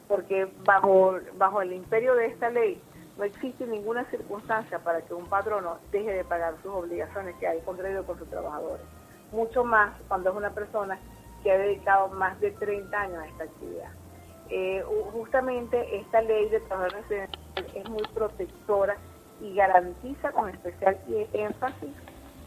porque 0.07 0.47
bajo, 0.67 1.17
bajo 1.39 1.63
el 1.63 1.73
imperio 1.73 2.15
de 2.15 2.27
esta 2.27 2.51
ley 2.51 2.79
no 3.17 3.25
existe 3.25 3.67
ninguna 3.67 4.05
circunstancia 4.11 4.81
para 4.81 5.01
que 5.01 5.15
un 5.15 5.25
patrono 5.31 5.79
deje 5.93 6.13
de 6.13 6.25
pagar 6.25 6.57
sus 6.63 6.73
obligaciones 6.73 7.37
que 7.37 7.49
hay 7.49 7.61
contraído 7.61 8.05
con 8.05 8.19
sus 8.19 8.29
trabajadores. 8.29 8.85
Mucho 9.33 9.65
más 9.65 9.99
cuando 10.09 10.29
es 10.29 10.37
una 10.37 10.51
persona 10.51 10.99
que 11.43 11.51
ha 11.51 11.57
dedicado 11.57 12.09
más 12.09 12.39
de 12.41 12.51
30 12.51 13.01
años 13.01 13.23
a 13.23 13.27
esta 13.29 13.45
actividad. 13.45 13.91
Eh, 14.51 14.85
justamente 15.11 16.01
esta 16.01 16.21
ley 16.21 16.51
de 16.51 16.61
trabajo 16.61 16.91
residencial 16.91 17.67
es 17.75 17.89
muy 17.89 18.03
protectora 18.13 18.99
y 19.41 19.55
garantiza 19.55 20.33
con 20.33 20.51
especial 20.51 20.99
énfasis 21.33 21.95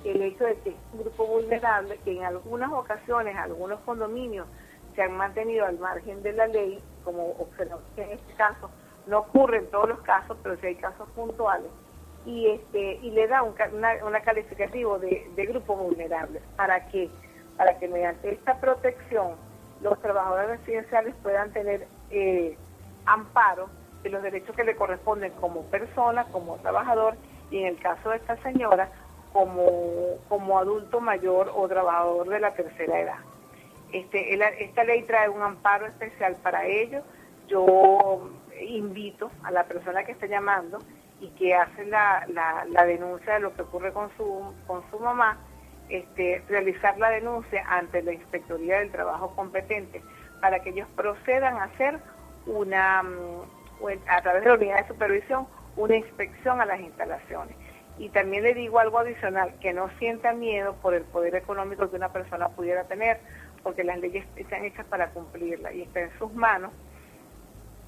el 0.04 0.22
hecho 0.22 0.46
de 0.46 0.56
que 0.60 0.70
es 0.70 0.76
un 0.94 1.02
grupo 1.02 1.26
vulnerable 1.26 1.98
que 2.04 2.18
en 2.18 2.24
algunas 2.24 2.72
ocasiones, 2.72 3.36
algunos 3.36 3.80
condominios 3.82 4.48
se 4.96 5.04
han 5.04 5.16
mantenido 5.16 5.66
al 5.66 5.80
margen 5.80 6.22
de 6.24 6.34
la 6.34 6.48
ley, 6.48 6.80
como 7.04 7.32
observamos 7.40 7.84
en 7.98 8.12
este 8.12 8.34
caso, 8.34 8.70
no 9.08 9.20
ocurre 9.20 9.58
en 9.58 9.72
todos 9.72 9.90
los 9.90 10.02
casos, 10.02 10.38
pero 10.44 10.58
sí 10.58 10.68
hay 10.68 10.76
casos 10.76 11.08
puntuales, 11.16 11.70
y 12.26 12.48
este 12.48 12.96
y 13.02 13.12
le 13.12 13.28
da 13.28 13.44
un 13.44 13.56
una, 13.74 14.22
calificativo 14.22 15.00
de, 15.00 15.30
de 15.36 15.46
grupo 15.48 15.76
vulnerable. 15.76 16.42
¿Para 16.56 16.88
que 16.88 17.10
Para 17.58 17.78
que 17.80 17.88
mediante 17.88 18.32
esta 18.32 18.60
protección 18.60 19.36
los 19.82 20.00
trabajadores 20.02 20.60
residenciales 20.60 21.16
puedan 21.24 21.52
tener 21.52 21.88
eh, 22.12 22.56
amparo 23.06 23.70
de 24.04 24.10
los 24.10 24.22
derechos 24.22 24.56
que 24.56 24.64
le 24.64 24.76
corresponden 24.76 25.32
como 25.34 25.64
persona, 25.64 26.26
como 26.26 26.58
trabajador, 26.58 27.16
y 27.50 27.60
en 27.60 27.68
el 27.68 27.80
caso 27.80 28.10
de 28.10 28.18
esta 28.18 28.38
señora, 28.44 28.90
como, 29.34 30.18
como 30.28 30.60
adulto 30.60 31.00
mayor 31.00 31.52
o 31.56 31.68
trabajador 31.68 32.30
de 32.30 32.40
la 32.40 32.54
tercera 32.54 33.00
edad. 33.00 33.20
Este, 33.92 34.34
esta 34.64 34.84
ley 34.84 35.04
trae 35.04 35.30
un 35.30 35.42
amparo 35.42 35.86
especial 35.86 36.38
para 36.42 36.66
ellos. 36.66 37.04
Yo 37.48 38.30
invito 38.62 39.32
a 39.44 39.52
la 39.52 39.66
persona 39.66 40.04
que 40.04 40.14
está 40.14 40.28
llamando 40.28 40.80
y 41.20 41.30
que 41.32 41.54
hace 41.54 41.86
la, 41.86 42.26
la, 42.28 42.86
denuncia 42.86 43.34
de 43.34 43.40
lo 43.42 43.54
que 43.54 43.62
ocurre 43.62 43.94
con 43.94 44.10
su, 44.18 44.54
con 44.66 44.82
su 44.90 45.00
mamá, 45.00 45.38
este, 45.90 46.44
realizar 46.48 46.98
la 46.98 47.10
denuncia 47.10 47.64
ante 47.68 48.02
la 48.02 48.14
Inspectoría 48.14 48.80
del 48.80 48.92
Trabajo 48.92 49.36
competente 49.36 50.02
para 50.40 50.60
que 50.62 50.72
ellos 50.72 50.88
procedan 50.96 51.58
a 51.58 51.66
hacer 51.66 52.00
una, 52.48 53.04
mm, 53.04 53.86
a 54.08 54.22
través 54.22 54.44
de 54.44 54.50
la 54.50 54.56
unidad 54.56 54.82
de 54.82 54.88
supervisión, 54.88 55.48
una 55.76 55.96
inspección 55.96 56.60
a 56.60 56.66
las 56.66 56.80
instalaciones. 56.80 57.56
Y 58.02 58.10
también 58.10 58.42
le 58.42 58.56
digo 58.56 58.80
algo 58.80 58.98
adicional, 58.98 59.54
que 59.62 59.74
no 59.74 59.88
sienta 60.00 60.34
miedo 60.34 60.76
por 60.82 60.96
el 60.96 61.04
poder 61.04 61.36
económico 61.36 61.88
que 61.88 61.98
una 61.98 62.12
persona 62.12 62.50
pudiera 62.50 62.86
tener, 62.86 63.20
porque 63.62 63.84
las 63.84 64.00
leyes 64.00 64.26
están 64.38 64.66
hechas 64.66 64.88
para 64.88 65.12
cumplirla 65.12 65.72
y 65.72 65.84
está 65.84 66.02
en 66.02 66.10
sus 66.18 66.34
manos 66.34 66.72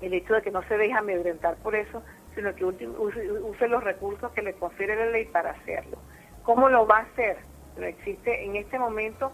el 0.01 0.13
hecho 0.13 0.36
de 0.36 0.43
que 0.43 0.51
no 0.51 0.62
se 0.67 0.77
deje 0.77 0.93
amedrentar 0.93 1.55
por 1.63 1.75
eso, 1.75 2.03
sino 2.36 2.53
que 2.53 2.63
use, 2.63 3.67
los 3.67 3.84
recursos 3.84 4.32
que 4.34 4.43
le 4.43 4.53
confiere 4.53 4.96
la 4.96 5.08
ley 5.08 5.25
para 5.25 5.50
hacerlo. 5.50 5.98
¿Cómo 6.43 6.70
lo 6.70 6.86
va 6.86 6.98
a 6.98 7.01
hacer? 7.01 7.38
No 7.75 7.88
existe 7.88 8.46
en 8.46 8.55
este 8.55 8.77
momento 8.77 9.32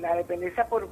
la 0.00 0.14
dependencia 0.14 0.68
por, 0.68 0.88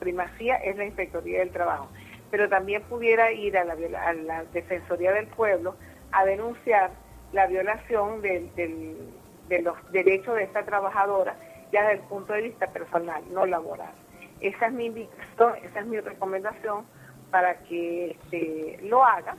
primacía 0.00 0.56
es 0.56 0.76
la 0.76 0.84
Inspectoría 0.84 1.38
del 1.38 1.52
Trabajo, 1.52 1.90
pero 2.32 2.48
también 2.48 2.82
pudiera 2.82 3.30
ir 3.30 3.56
a 3.56 3.64
la, 3.64 3.74
a 4.04 4.12
la 4.14 4.42
Defensoría 4.46 5.12
del 5.12 5.28
Pueblo 5.28 5.76
a 6.12 6.24
denunciar 6.24 6.90
la 7.32 7.46
violación 7.46 8.22
de 8.22 9.60
los 9.62 9.92
derechos 9.92 10.34
de 10.36 10.44
esta 10.44 10.64
trabajadora 10.64 11.36
ya 11.72 11.82
desde 11.82 12.02
el 12.02 12.08
punto 12.08 12.32
de 12.32 12.42
vista 12.42 12.66
personal, 12.66 13.22
no 13.30 13.46
laboral. 13.46 13.92
Esa 14.40 14.66
es 14.66 14.72
mi 14.72 14.86
invitación, 14.86 15.54
esa 15.62 15.80
es 15.80 15.86
mi 15.86 16.00
recomendación 16.00 16.86
para 17.30 17.58
que 17.64 18.12
este, 18.12 18.78
lo 18.82 19.04
haga. 19.04 19.36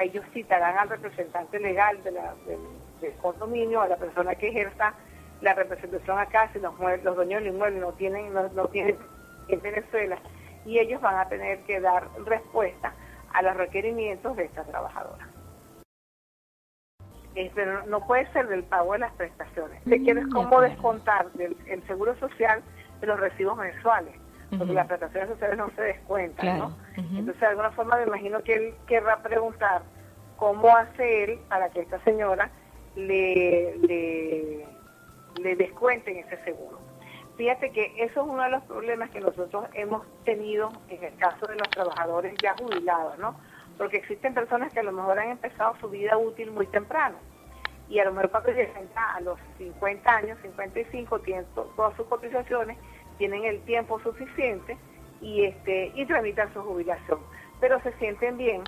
Ellos 0.00 0.24
citarán 0.32 0.78
al 0.78 0.88
representante 0.88 1.60
legal 1.60 2.02
del, 2.02 3.12
condominio, 3.20 3.82
a 3.82 3.88
la 3.88 3.96
persona 3.96 4.34
que 4.34 4.48
ejerza 4.48 4.94
la 5.40 5.54
representación 5.54 6.18
acá, 6.18 6.50
si 6.52 6.58
los, 6.58 6.78
los 7.02 7.16
dueños 7.16 7.42
del 7.42 7.54
inmueble 7.54 7.80
no 7.80 7.92
tienen, 7.92 8.32
no, 8.32 8.48
no 8.50 8.68
tienen 8.68 8.96
en 9.48 9.60
Venezuela, 9.60 10.18
y 10.66 10.78
ellos 10.78 11.00
van 11.00 11.16
a 11.16 11.28
tener 11.28 11.60
que 11.60 11.80
dar 11.80 12.08
respuesta 12.26 12.92
a 13.32 13.42
los 13.42 13.56
requerimientos 13.56 14.36
de 14.36 14.44
esta 14.44 14.64
trabajadora. 14.64 15.29
Pero 17.54 17.86
no 17.86 18.06
puede 18.06 18.30
ser 18.32 18.48
del 18.48 18.64
pago 18.64 18.92
de 18.92 19.00
las 19.00 19.12
prestaciones. 19.12 19.82
Te 19.84 19.98
mm, 19.98 20.04
quieres 20.04 20.26
cómo 20.32 20.60
descontar 20.60 21.30
del 21.32 21.56
el 21.66 21.86
seguro 21.86 22.18
social 22.18 22.62
de 23.00 23.06
los 23.06 23.18
recibos 23.18 23.56
mensuales 23.56 24.14
porque 24.58 24.72
las 24.72 24.86
prestaciones 24.86 25.30
sociales 25.30 25.58
no 25.58 25.70
se 25.76 25.82
descuentan, 25.82 26.58
¿no? 26.58 26.76
Entonces, 26.96 27.40
de 27.40 27.46
alguna 27.46 27.70
forma 27.70 27.96
me 27.96 28.04
imagino 28.04 28.42
que 28.42 28.54
él 28.54 28.74
querrá 28.86 29.22
preguntar 29.22 29.82
cómo 30.36 30.74
hace 30.74 31.24
él 31.24 31.38
para 31.48 31.68
que 31.70 31.80
esta 31.80 32.02
señora 32.02 32.50
le, 32.96 33.76
le, 33.78 34.66
le 35.40 35.56
descuenten 35.56 36.16
ese 36.16 36.42
seguro. 36.44 36.80
Fíjate 37.36 37.70
que 37.70 37.94
eso 37.98 38.22
es 38.22 38.28
uno 38.28 38.42
de 38.42 38.50
los 38.50 38.62
problemas 38.64 39.10
que 39.10 39.20
nosotros 39.20 39.66
hemos 39.72 40.04
tenido 40.24 40.70
en 40.88 41.04
el 41.04 41.16
caso 41.16 41.46
de 41.46 41.54
los 41.54 41.70
trabajadores 41.70 42.34
ya 42.42 42.54
jubilados, 42.58 43.18
¿no? 43.18 43.36
Porque 43.78 43.98
existen 43.98 44.34
personas 44.34 44.72
que 44.72 44.80
a 44.80 44.82
lo 44.82 44.92
mejor 44.92 45.18
han 45.18 45.30
empezado 45.30 45.74
su 45.80 45.88
vida 45.88 46.16
útil 46.18 46.50
muy 46.50 46.66
temprano 46.66 47.16
y 47.88 47.98
a 47.98 48.04
lo 48.04 48.12
mejor 48.12 48.30
cuando 48.30 48.52
llegan 48.52 48.88
a 48.94 49.20
los 49.20 49.38
50 49.58 50.16
años, 50.16 50.38
55, 50.42 51.18
tienen 51.20 51.44
todas 51.54 51.96
sus 51.96 52.06
cotizaciones 52.06 52.78
tienen 53.20 53.44
el 53.44 53.60
tiempo 53.64 54.00
suficiente 54.00 54.78
y 55.20 55.44
este 55.44 55.92
y 55.94 56.06
tramitan 56.06 56.50
su 56.54 56.62
jubilación, 56.62 57.20
pero 57.60 57.78
se 57.82 57.92
sienten 57.98 58.38
bien, 58.38 58.62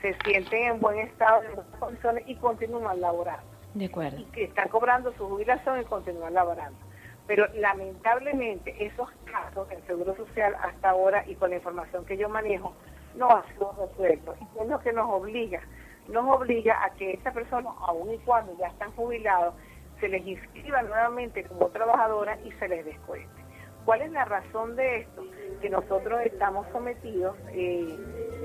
se 0.00 0.14
sienten 0.24 0.62
en 0.62 0.80
buen 0.80 1.00
estado, 1.00 1.42
en 1.42 1.56
buenas 1.56 1.76
condiciones 1.80 2.22
y 2.28 2.36
continúan 2.36 3.00
laborando. 3.00 3.44
De 3.74 3.86
acuerdo. 3.86 4.16
Y 4.16 4.24
que 4.26 4.44
están 4.44 4.68
cobrando 4.68 5.12
su 5.14 5.28
jubilación 5.28 5.80
y 5.80 5.84
continúan 5.86 6.34
laborando. 6.34 6.78
Pero 7.26 7.48
lamentablemente 7.54 8.76
esos 8.78 9.10
casos 9.24 9.68
del 9.68 9.82
Seguro 9.88 10.14
Social 10.14 10.54
hasta 10.62 10.90
ahora 10.90 11.24
y 11.26 11.34
con 11.34 11.50
la 11.50 11.56
información 11.56 12.06
que 12.06 12.16
yo 12.16 12.28
manejo 12.28 12.76
no 13.16 13.30
han 13.30 13.46
sido 13.48 13.74
resueltos. 13.78 14.36
Y 14.40 14.62
es 14.62 14.68
lo 14.68 14.80
que 14.80 14.92
nos 14.92 15.08
obliga, 15.10 15.60
nos 16.08 16.28
obliga 16.36 16.84
a 16.84 16.90
que 16.90 17.12
esta 17.12 17.32
persona, 17.32 17.70
aun 17.80 18.12
y 18.12 18.18
cuando 18.18 18.56
ya 18.58 18.68
están 18.68 18.92
jubilados, 18.92 19.54
se 20.00 20.08
les 20.08 20.26
inscriba 20.26 20.82
nuevamente 20.82 21.44
como 21.44 21.68
trabajadora 21.68 22.38
y 22.44 22.52
se 22.52 22.68
les 22.68 22.84
descuente. 22.84 23.44
¿Cuál 23.84 24.00
es 24.00 24.10
la 24.12 24.24
razón 24.24 24.76
de 24.76 25.00
esto? 25.00 25.22
Que 25.60 25.68
nosotros 25.68 26.20
estamos 26.24 26.66
sometidos 26.72 27.36
eh, 27.52 27.96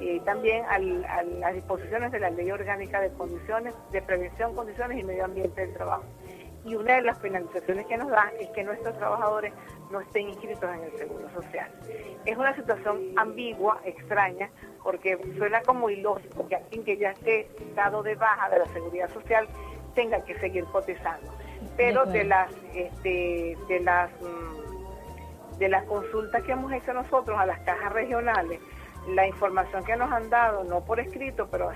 eh, 0.02 0.22
también 0.26 0.66
a 0.66 0.78
las 0.80 1.54
disposiciones 1.54 2.12
de 2.12 2.20
la 2.20 2.30
Ley 2.30 2.52
Orgánica 2.52 3.00
de 3.00 3.10
Condiciones, 3.14 3.74
de 3.92 4.02
Prevención, 4.02 4.54
Condiciones 4.54 5.00
y 5.00 5.04
Medio 5.04 5.26
Ambiente 5.26 5.62
del 5.62 5.74
Trabajo. 5.74 6.04
Y 6.66 6.76
una 6.76 6.96
de 6.96 7.04
las 7.04 7.18
penalizaciones 7.20 7.86
que 7.86 7.98
nos 7.98 8.10
da 8.10 8.32
es 8.38 8.50
que 8.50 8.66
nuestros 8.66 8.98
trabajadores 8.98 9.54
no 9.92 10.02
estén 10.02 10.28
inscritos 10.28 10.64
en 10.76 10.84
el 10.84 10.92
Seguro 10.98 11.30
Social. 11.30 11.72
Es 12.26 12.38
una 12.38 12.54
situación 12.56 13.00
ambigua, 13.16 13.80
extraña, 13.86 14.50
porque 14.84 15.18
suena 15.38 15.62
como 15.62 15.90
ilógico 15.90 16.48
que 16.48 16.56
alguien 16.56 16.84
que 16.84 16.98
ya 16.98 17.12
esté 17.12 17.50
dado 17.76 18.04
de 18.04 18.16
baja 18.16 18.50
de 18.50 18.60
la 18.60 18.66
Seguridad 18.68 19.12
Social 19.14 19.48
tenga 19.96 20.24
que 20.24 20.38
seguir 20.40 20.66
cotizando. 20.66 21.32
Pero 21.76 22.06
de 22.06 22.24
las, 22.24 22.52
este, 22.74 23.58
de 23.68 23.80
las 23.82 24.10
mm, 24.22 24.60
de 25.60 25.68
las 25.68 25.84
consultas 25.84 26.42
que 26.44 26.54
hemos 26.54 26.72
hecho 26.72 26.94
nosotros 26.94 27.38
a 27.38 27.46
las 27.46 27.60
cajas 27.60 27.92
regionales, 27.92 28.60
la 29.10 29.28
información 29.28 29.84
que 29.84 29.96
nos 29.96 30.12
han 30.12 30.30
dado, 30.30 30.64
no 30.64 30.82
por 30.82 31.00
escrito, 31.00 31.48
pero 31.52 31.70
a 31.70 31.74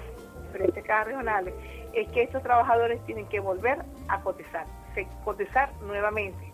diferentes 0.47 0.83
cajas 0.83 1.07
regionales, 1.07 1.53
es 1.93 2.09
que 2.09 2.23
estos 2.23 2.41
trabajadores 2.41 3.03
tienen 3.05 3.27
que 3.27 3.39
volver 3.39 3.79
a 4.07 4.21
cotizar, 4.21 4.65
cotizar 5.23 5.69
nuevamente, 5.81 6.51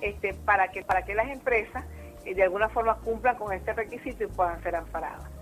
este, 0.00 0.34
para 0.34 0.68
que 0.68 0.82
para 0.82 1.02
que 1.02 1.14
las 1.14 1.28
empresas 1.28 1.84
eh, 2.24 2.34
de 2.34 2.42
alguna 2.42 2.68
forma 2.68 2.96
cumplan 2.96 3.36
con 3.36 3.52
este 3.52 3.72
requisito 3.72 4.24
y 4.24 4.26
puedan 4.26 4.62
ser 4.62 4.76
amparadas. 4.76 5.37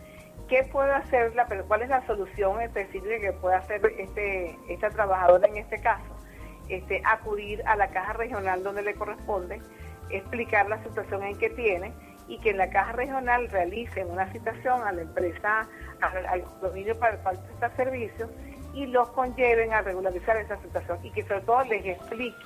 ¿Qué 0.49 0.63
puede 0.71 0.93
hacer 0.93 1.35
la, 1.35 1.47
cuál 1.67 1.83
es 1.83 1.89
la 1.89 2.07
solución 2.07 2.61
específica 2.61 3.19
que 3.21 3.33
puede 3.33 3.57
hacer 3.57 3.81
este, 3.99 4.57
esta 4.69 4.91
trabajadora 4.91 5.49
en 5.49 5.57
este 5.57 5.81
caso? 5.81 6.05
Este, 6.69 7.03
acudir 7.05 7.63
a 7.67 7.77
la 7.77 7.89
caja 7.89 8.13
regional 8.13 8.63
donde 8.63 8.83
le 8.83 8.95
corresponde, 8.95 9.61
explicar 10.11 10.69
la 10.69 10.83
situación 10.85 11.25
en 11.25 11.39
que 11.39 11.51
tiene 11.51 11.93
y 12.29 12.39
que 12.39 12.51
en 12.51 12.59
la 12.59 12.71
caja 12.71 12.93
regional 12.93 13.49
realicen 13.49 14.11
una 14.11 14.31
citación 14.33 14.83
a 14.83 14.93
la 14.93 15.03
empresa, 15.03 15.69
al, 16.01 16.45
dominio 16.61 16.99
para 16.99 17.15
el 17.15 17.23
cual 17.23 17.41
presta 17.45 17.77
servicio 17.77 18.29
y 18.75 18.87
los 18.87 19.09
conlleven 19.11 19.73
a 19.73 19.83
regularizar 19.83 20.37
esa 20.37 20.61
situación 20.61 20.99
y 21.03 21.11
que 21.11 21.23
sobre 21.23 21.41
todo 21.43 21.65
les 21.65 21.87
explique, 21.87 22.37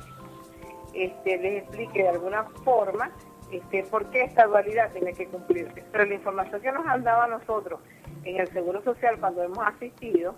este, 0.95 1.39
les 1.39 1.63
explique 1.63 2.03
de 2.03 2.09
alguna 2.09 2.45
forma 2.65 3.11
este, 3.51 3.85
por 3.85 4.11
qué 4.11 4.23
esta 4.23 4.47
dualidad 4.47 4.93
tiene 4.93 5.13
que 5.13 5.27
cumplirse. 5.27 5.85
Pero 5.93 6.05
la 6.05 6.15
información 6.15 6.61
que 6.61 6.73
nos 6.73 6.87
han 6.87 7.03
dado 7.03 7.23
a 7.23 7.29
nosotros 7.29 7.81
en 8.25 8.41
el 8.41 8.49
Seguro 8.49 8.83
Social 8.83 9.19
cuando 9.19 9.43
hemos 9.43 9.67
asistido 9.67 10.35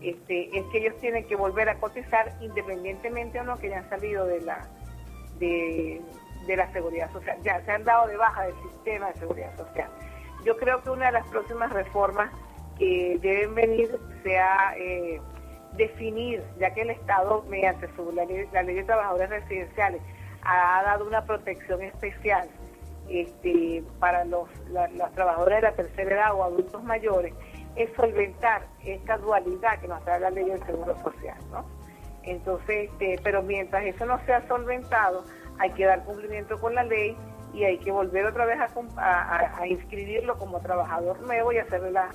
este, 0.00 0.56
es 0.56 0.64
que 0.66 0.78
ellos 0.78 0.96
tienen 1.00 1.26
que 1.26 1.36
volver 1.36 1.68
a 1.68 1.78
cotizar 1.78 2.36
independientemente 2.40 3.40
o 3.40 3.44
no 3.44 3.56
que 3.56 3.66
hayan 3.66 3.88
salido 3.88 4.26
de 4.26 4.40
la 4.42 4.68
de, 5.38 6.00
la 6.48 6.72
seguridad 6.72 7.12
social, 7.12 7.36
ya 7.42 7.60
se 7.64 7.70
han 7.72 7.84
dado 7.84 8.06
de 8.08 8.16
baja 8.16 8.44
del 8.44 8.54
sistema 8.62 9.08
de 9.08 9.14
seguridad 9.14 9.56
social. 9.56 9.88
Yo 10.44 10.56
creo 10.56 10.82
que 10.82 10.90
una 10.90 11.06
de 11.06 11.12
las 11.12 11.26
próximas 11.28 11.70
reformas 11.72 12.32
que 12.78 13.18
deben 13.20 13.54
venir 13.54 13.98
sea 14.22 14.74
eh, 14.78 15.20
definir, 15.76 16.42
ya 16.58 16.72
que 16.72 16.82
el 16.82 16.90
Estado, 16.90 17.44
mediante 17.48 17.88
su, 17.94 18.10
la, 18.12 18.24
ley, 18.24 18.46
de 18.46 18.84
trabajadores 18.84 19.28
residenciales, 19.28 20.00
ha 20.48 20.82
dado 20.82 21.06
una 21.06 21.24
protección 21.24 21.82
especial 21.82 22.48
este, 23.08 23.82
para 23.98 24.24
los, 24.24 24.48
los 24.68 25.12
trabajadores 25.12 25.56
de 25.56 25.62
la 25.62 25.72
tercera 25.72 26.14
edad 26.14 26.34
o 26.34 26.44
adultos 26.44 26.82
mayores, 26.84 27.34
es 27.76 27.90
solventar 27.94 28.66
esta 28.84 29.18
dualidad 29.18 29.78
que 29.80 29.88
nos 29.88 30.02
trae 30.04 30.20
la 30.20 30.30
ley 30.30 30.44
del 30.44 30.62
Seguro 30.64 30.96
Social, 31.02 31.38
¿no? 31.50 31.64
Entonces, 32.22 32.90
este, 32.90 33.18
pero 33.22 33.42
mientras 33.42 33.84
eso 33.84 34.04
no 34.04 34.18
sea 34.26 34.46
solventado, 34.48 35.24
hay 35.58 35.70
que 35.70 35.86
dar 35.86 36.04
cumplimiento 36.04 36.58
con 36.60 36.74
la 36.74 36.82
ley 36.82 37.16
y 37.54 37.64
hay 37.64 37.78
que 37.78 37.90
volver 37.90 38.26
otra 38.26 38.44
vez 38.44 38.58
a, 38.96 39.66
inscribirlo 39.66 40.36
como 40.36 40.60
trabajador 40.60 41.20
nuevo 41.22 41.52
y 41.52 41.58
hacerle 41.58 41.92
las 41.92 42.14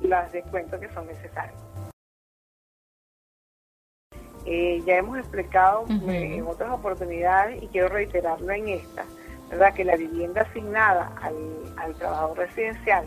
las 0.00 0.30
descuentos 0.30 0.78
que 0.78 0.88
son 0.90 1.08
necesarios. 1.08 1.58
Eh, 4.50 4.82
ya 4.86 4.96
hemos 4.96 5.18
explicado 5.18 5.84
eh, 6.08 6.36
en 6.36 6.46
otras 6.46 6.72
oportunidades 6.72 7.62
y 7.62 7.66
quiero 7.66 7.88
reiterarlo 7.88 8.50
en 8.50 8.66
esta, 8.68 9.04
¿verdad? 9.50 9.74
que 9.74 9.84
la 9.84 9.94
vivienda 9.94 10.40
asignada 10.40 11.12
al, 11.20 11.34
al 11.76 11.94
trabajador 11.96 12.38
residencial 12.38 13.06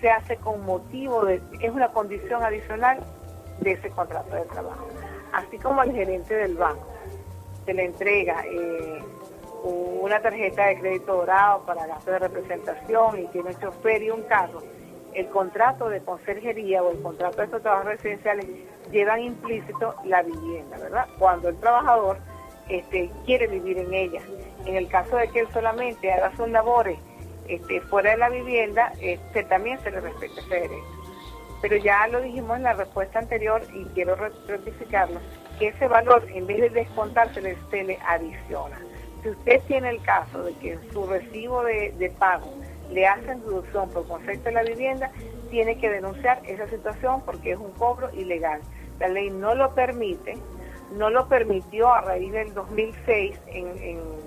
se 0.00 0.10
hace 0.10 0.36
con 0.38 0.60
motivo 0.66 1.24
de, 1.24 1.40
es 1.60 1.70
una 1.70 1.86
condición 1.92 2.42
adicional 2.42 2.98
de 3.60 3.72
ese 3.72 3.90
contrato 3.90 4.34
de 4.34 4.42
trabajo, 4.46 4.88
así 5.32 5.56
como 5.58 5.82
al 5.82 5.92
gerente 5.92 6.34
del 6.34 6.56
banco 6.56 6.84
se 7.64 7.72
le 7.72 7.84
entrega 7.84 8.42
eh, 8.44 9.04
una 9.62 10.20
tarjeta 10.20 10.66
de 10.66 10.80
crédito 10.80 11.14
dorado 11.14 11.64
para 11.64 11.86
gasto 11.86 12.10
de 12.10 12.18
representación 12.18 13.20
y 13.20 13.26
tiene 13.28 13.54
chofer 13.54 14.02
y 14.02 14.10
un 14.10 14.22
carro, 14.22 14.58
el 15.14 15.28
contrato 15.28 15.88
de 15.88 16.00
conserjería 16.00 16.82
o 16.82 16.90
el 16.92 17.00
contrato 17.02 17.38
de 17.38 17.44
estos 17.44 17.62
trabajos 17.62 17.86
residenciales 17.86 18.46
llevan 18.90 19.20
implícito 19.20 19.94
la 20.04 20.22
vivienda, 20.22 20.78
¿verdad? 20.78 21.06
Cuando 21.18 21.48
el 21.48 21.56
trabajador 21.56 22.18
este, 22.68 23.10
quiere 23.26 23.46
vivir 23.46 23.78
en 23.78 23.92
ella. 23.92 24.20
En 24.64 24.76
el 24.76 24.88
caso 24.88 25.16
de 25.16 25.28
que 25.28 25.40
él 25.40 25.48
solamente 25.52 26.12
haga 26.12 26.34
sus 26.36 26.48
labores 26.48 26.98
este, 27.48 27.80
fuera 27.82 28.12
de 28.12 28.18
la 28.18 28.28
vivienda, 28.28 28.92
este, 29.00 29.42
también 29.44 29.78
se 29.80 29.90
le 29.90 30.00
respeta 30.00 30.40
ese 30.40 30.54
derecho. 30.54 31.00
Pero 31.60 31.76
ya 31.76 32.06
lo 32.06 32.20
dijimos 32.20 32.56
en 32.56 32.62
la 32.62 32.74
respuesta 32.74 33.18
anterior 33.18 33.62
y 33.74 33.84
quiero 33.86 34.14
rectificarlo, 34.14 35.20
que 35.58 35.68
ese 35.68 35.88
valor, 35.88 36.24
en 36.32 36.46
vez 36.46 36.60
de 36.60 36.70
descontarse, 36.70 37.56
se 37.70 37.82
le 37.82 37.98
adiciona. 38.06 38.78
si 39.22 39.30
usted 39.30 39.60
tiene 39.66 39.90
el 39.90 40.02
caso 40.02 40.44
de 40.44 40.54
que 40.54 40.78
su 40.92 41.06
recibo 41.06 41.62
de, 41.64 42.12
pago 42.18 42.54
le 42.90 43.06
hacen 43.06 43.40
deducción 43.40 43.88
por 43.90 44.06
concepto 44.06 44.44
de 44.44 44.52
la 44.52 44.62
vivienda, 44.62 45.10
tiene 45.50 45.78
que 45.78 45.90
denunciar 45.90 46.40
esa 46.46 46.66
situación 46.68 47.22
porque 47.22 47.52
es 47.52 47.58
un 47.58 47.72
cobro 47.72 48.10
ilegal. 48.12 48.60
La 48.98 49.08
ley 49.08 49.30
no 49.30 49.54
lo 49.54 49.74
permite, 49.74 50.38
no 50.96 51.10
lo 51.10 51.28
permitió 51.28 51.92
a 51.92 52.00
raíz 52.02 52.32
del 52.32 52.54
2006, 52.54 53.40
en, 53.48 54.20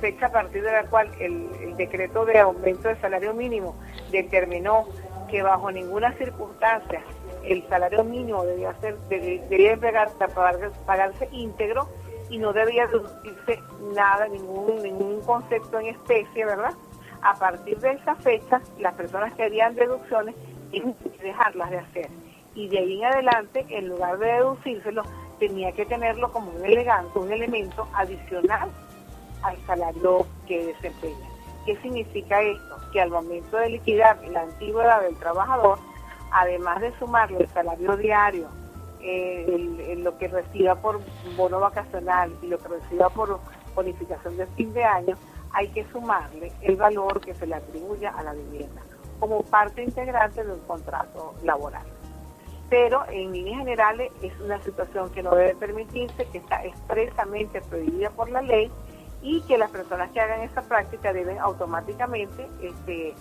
fecha 0.00 0.26
a 0.26 0.32
partir 0.32 0.62
de 0.62 0.72
la 0.72 0.84
cual 0.86 1.10
el, 1.20 1.76
decreto 1.76 2.24
de 2.24 2.38
aumento 2.38 2.88
del 2.88 3.00
salario 3.00 3.32
mínimo 3.32 3.76
determinó 4.10 4.86
que 5.30 5.42
bajo 5.42 5.70
ninguna 5.70 6.12
circunstancia 6.14 7.02
el 7.44 7.66
salario 7.68 8.02
mínimo 8.02 8.44
debía 8.44 8.74
ser 8.80 8.96
debía 9.08 9.78
pagarse 10.84 11.28
íntegro 11.30 11.88
y 12.28 12.38
no 12.38 12.52
debía 12.52 12.86
deducirse 12.86 13.60
nada, 13.94 14.26
ningún, 14.28 14.82
ningún 14.82 15.20
concepto 15.20 15.78
en 15.78 15.86
especie, 15.86 16.44
¿verdad? 16.44 16.74
A 17.26 17.34
partir 17.34 17.76
de 17.80 17.90
esa 17.90 18.14
fecha, 18.14 18.60
las 18.78 18.94
personas 18.94 19.34
que 19.34 19.42
harían 19.42 19.74
deducciones 19.74 20.36
tienen 20.70 20.94
que 20.94 21.24
dejarlas 21.24 21.70
de 21.70 21.78
hacer. 21.78 22.08
Y 22.54 22.68
de 22.68 22.78
ahí 22.78 22.98
en 22.98 23.04
adelante, 23.04 23.66
en 23.68 23.88
lugar 23.88 24.16
de 24.18 24.26
deducírselo, 24.26 25.02
tenía 25.40 25.72
que 25.72 25.84
tenerlo 25.86 26.30
como 26.30 26.52
un 26.52 26.64
elegante, 26.64 27.18
un 27.18 27.32
elemento 27.32 27.88
adicional 27.94 28.70
al 29.42 29.56
salario 29.66 30.24
que 30.46 30.66
desempeña. 30.66 31.28
¿Qué 31.64 31.76
significa 31.78 32.40
esto? 32.42 32.76
Que 32.92 33.00
al 33.00 33.10
momento 33.10 33.56
de 33.56 33.70
liquidar 33.70 34.22
la 34.28 34.42
antigüedad 34.42 35.02
del 35.02 35.16
trabajador, 35.16 35.80
además 36.30 36.80
de 36.80 36.96
sumarle 37.00 37.38
el 37.40 37.48
salario 37.48 37.96
diario, 37.96 38.46
eh, 39.00 39.96
lo 39.98 40.16
que 40.16 40.28
reciba 40.28 40.76
por 40.76 41.00
bono 41.36 41.58
vacacional 41.58 42.32
y 42.40 42.46
lo 42.46 42.58
que 42.58 42.68
reciba 42.68 43.08
por 43.10 43.40
bonificación 43.74 44.36
de 44.36 44.46
fin 44.46 44.72
de 44.72 44.84
año, 44.84 45.16
hay 45.52 45.68
que 45.68 45.84
sumarle 45.90 46.52
el 46.62 46.76
valor 46.76 47.20
que 47.20 47.34
se 47.34 47.46
le 47.46 47.54
atribuye 47.54 48.06
a 48.06 48.22
la 48.22 48.32
vivienda 48.32 48.82
como 49.18 49.42
parte 49.42 49.82
integrante 49.82 50.44
de 50.44 50.52
un 50.52 50.60
contrato 50.60 51.34
laboral. 51.42 51.86
Pero 52.68 53.04
en 53.08 53.32
líneas 53.32 53.58
generales 53.58 54.12
es 54.22 54.38
una 54.40 54.60
situación 54.62 55.10
que 55.10 55.22
no 55.22 55.34
debe 55.34 55.54
permitirse, 55.54 56.26
que 56.26 56.38
está 56.38 56.64
expresamente 56.64 57.60
prohibida 57.62 58.10
por 58.10 58.28
la 58.28 58.42
ley 58.42 58.70
y 59.22 59.40
que 59.42 59.56
las 59.56 59.70
personas 59.70 60.10
que 60.10 60.20
hagan 60.20 60.40
esa 60.40 60.62
práctica 60.62 61.12
deben 61.12 61.38
automáticamente 61.38 62.48
este, 62.60 63.14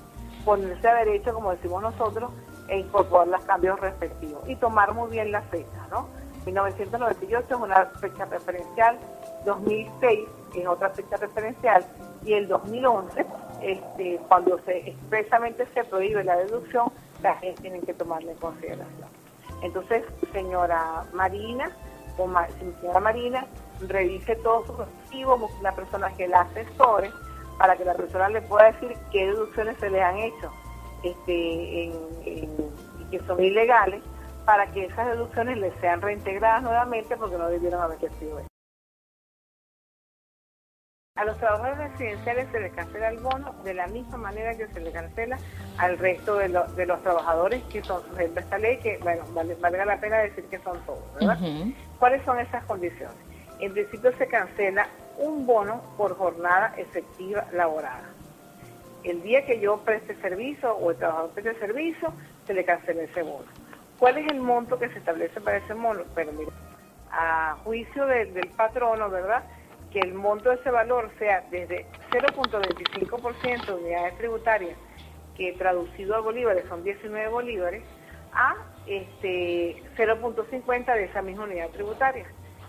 ponerse 0.43 0.87
a 0.87 0.95
derecho, 0.95 1.33
como 1.33 1.51
decimos 1.51 1.81
nosotros, 1.81 2.31
e 2.67 2.79
incorporar 2.79 3.27
los 3.27 3.43
cambios 3.45 3.79
respectivos 3.79 4.41
y 4.49 4.55
tomar 4.55 4.93
muy 4.93 5.09
bien 5.11 5.31
la 5.31 5.41
fecha, 5.43 5.87
¿no? 5.91 6.07
1998 6.45 7.47
es 7.49 7.55
una 7.55 7.85
fecha 7.85 8.25
referencial, 8.25 8.99
2006 9.45 10.27
es 10.55 10.67
otra 10.67 10.89
fecha 10.89 11.17
referencial 11.17 11.85
y 12.25 12.33
el 12.33 12.47
2011, 12.47 13.25
este, 13.61 14.19
cuando 14.27 14.59
expresamente 14.67 15.65
se 15.73 15.83
prohíbe 15.83 16.23
la 16.23 16.37
deducción, 16.37 16.91
la 17.21 17.35
gente 17.35 17.61
tiene 17.61 17.79
que 17.81 17.93
tomarla 17.93 18.31
en 18.31 18.37
consideración. 18.37 19.09
Entonces, 19.61 20.03
señora 20.33 21.03
Marina, 21.13 21.71
o 22.17 22.27
señora 22.81 22.99
Marina, 22.99 23.45
revise 23.87 24.35
todos 24.37 24.67
sus 24.67 24.77
busque 25.39 25.59
una 25.59 25.71
persona 25.73 26.11
que 26.13 26.27
la 26.27 26.41
asesore 26.41 27.11
para 27.57 27.75
que 27.77 27.85
la 27.85 27.93
persona 27.93 28.29
le 28.29 28.41
pueda 28.41 28.71
decir 28.71 28.97
qué 29.11 29.27
deducciones 29.27 29.77
se 29.77 29.89
le 29.89 30.01
han 30.01 30.17
hecho 30.17 30.51
este, 31.03 31.85
en, 31.85 31.93
que 33.11 33.19
son 33.27 33.41
ilegales 33.41 34.03
para 34.45 34.69
que 34.71 34.85
esas 34.85 35.07
deducciones 35.07 35.57
les 35.57 35.73
sean 35.79 36.01
reintegradas 36.01 36.63
nuevamente 36.63 37.15
porque 37.17 37.37
no 37.37 37.47
debieron 37.47 37.81
haber 37.81 37.97
sido. 38.19 38.41
A 41.17 41.23
los 41.23 41.37
trabajadores 41.37 41.91
residenciales 41.91 42.49
se 42.51 42.59
les 42.59 42.73
cancela 42.73 43.07
el 43.07 43.19
bono 43.19 43.55
de 43.63 43.73
la 43.73 43.87
misma 43.87 44.17
manera 44.17 44.53
que 44.53 44.67
se 44.67 44.81
le 44.81 44.91
cancela 44.91 45.37
al 45.77 45.97
resto 45.97 46.35
de, 46.35 46.49
de 46.49 46.85
los 46.85 47.01
trabajadores 47.03 47.63
que 47.71 47.81
son 47.81 48.03
sujetos 48.03 48.35
a 48.35 48.39
esta 48.41 48.57
ley, 48.57 48.79
que, 48.79 48.97
bueno, 48.97 49.23
vale, 49.29 49.55
valga 49.55 49.85
la 49.85 49.97
pena 49.97 50.17
decir 50.17 50.43
que 50.49 50.59
son 50.59 50.77
todos, 50.85 51.13
¿verdad? 51.13 51.37
¿Cuáles 51.99 52.21
son 52.25 52.37
esas 52.41 52.65
condiciones? 52.65 53.15
En 53.61 53.71
principio 53.71 54.11
se 54.17 54.27
cancela 54.27 54.89
un 55.17 55.45
bono 55.45 55.81
por 55.95 56.17
jornada 56.17 56.73
efectiva 56.75 57.45
laborada 57.53 58.09
el 59.05 59.21
día 59.21 59.45
que 59.45 59.61
yo 59.61 59.77
preste 59.77 60.15
servicio 60.15 60.75
o 60.75 60.91
el 60.91 60.97
trabajador 60.97 61.29
preste 61.29 61.55
servicio, 61.59 62.11
se 62.45 62.53
le 62.53 62.65
cancela 62.65 63.03
ese 63.03 63.21
bono. 63.21 63.45
¿Cuál 63.99 64.17
es 64.17 64.29
el 64.31 64.41
monto 64.41 64.77
que 64.77 64.89
se 64.89 64.97
establece 64.97 65.39
para 65.39 65.57
ese 65.57 65.75
bono? 65.75 66.03
Pero 66.13 66.33
mira, 66.33 66.51
a 67.09 67.55
juicio 67.63 68.05
del 68.05 68.49
patrono, 68.57 69.09
¿verdad? 69.09 69.43
Que 69.95 70.01
el 70.01 70.13
monto 70.13 70.49
de 70.49 70.55
ese 70.55 70.71
valor 70.71 71.09
sea 71.17 71.47
desde 71.49 71.85
0.25% 72.11 73.65
de 73.65 73.73
unidades 73.75 74.17
tributarias, 74.17 74.77
que 75.37 75.53
traducido 75.53 76.15
a 76.15 76.19
bolívares 76.19 76.65
son 76.67 76.83
19 76.83 77.29
bolívares, 77.29 77.81
a 78.33 78.55
este 78.87 79.81
0.50 79.95 80.85
de 80.93 81.05
esa 81.05 81.21
misma 81.21 81.45
unidad 81.45 81.69
tributaria, 81.69 82.25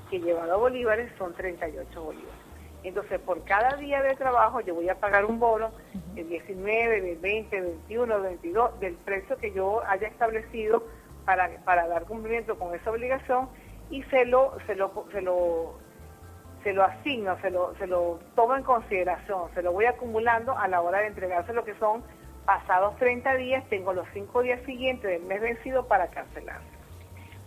que 0.09 0.21
llevado 0.21 0.53
a 0.53 0.57
bolívares 0.57 1.11
son 1.19 1.35
38 1.35 2.01
bolívares. 2.01 2.33
Entonces, 2.85 3.19
por 3.19 3.43
cada 3.43 3.77
día 3.77 4.01
de 4.05 4.15
trabajo 4.15 4.61
yo 4.61 4.77
voy 4.77 4.89
a 4.89 5.01
pagar 5.01 5.25
un 5.25 5.41
bono 5.41 5.73
de 6.15 6.23
19, 6.23 7.01
de 7.01 7.17
20, 7.17 7.61
21, 7.61 8.21
22, 8.21 8.79
del 8.79 8.95
precio 8.99 9.37
que 9.39 9.51
yo 9.51 9.83
haya 9.89 10.07
establecido 10.07 10.85
para, 11.25 11.51
para 11.65 11.89
dar 11.89 12.05
cumplimiento 12.05 12.57
con 12.57 12.73
esa 12.73 12.93
obligación 12.93 13.49
y 13.91 14.05
se 14.05 14.27
lo, 14.27 14.57
se 14.69 14.77
lo, 14.77 15.07
se 15.11 15.23
lo, 15.23 15.75
se 16.67 16.73
lo 16.73 16.83
asigno, 16.83 17.41
se 17.43 17.51
lo, 17.53 17.77
se 17.77 17.87
lo 17.87 18.19
tomo 18.35 18.57
en 18.57 18.65
consideración, 18.65 19.43
se 19.55 19.63
lo 19.63 19.71
voy 19.71 19.85
acumulando 19.85 20.59
a 20.59 20.67
la 20.67 20.81
hora 20.81 20.99
de 20.99 21.07
entregarse 21.07 21.53
lo 21.53 21.63
que 21.63 21.77
son 21.77 22.03
pasados 22.45 22.97
30 22.97 23.37
días, 23.37 23.63
tengo 23.71 23.93
los 23.93 24.09
5 24.13 24.43
días 24.43 24.61
siguientes 24.67 25.09
del 25.09 25.23
mes 25.23 25.41
vencido 25.41 25.87
para 25.87 26.09
cancelarse. 26.09 26.67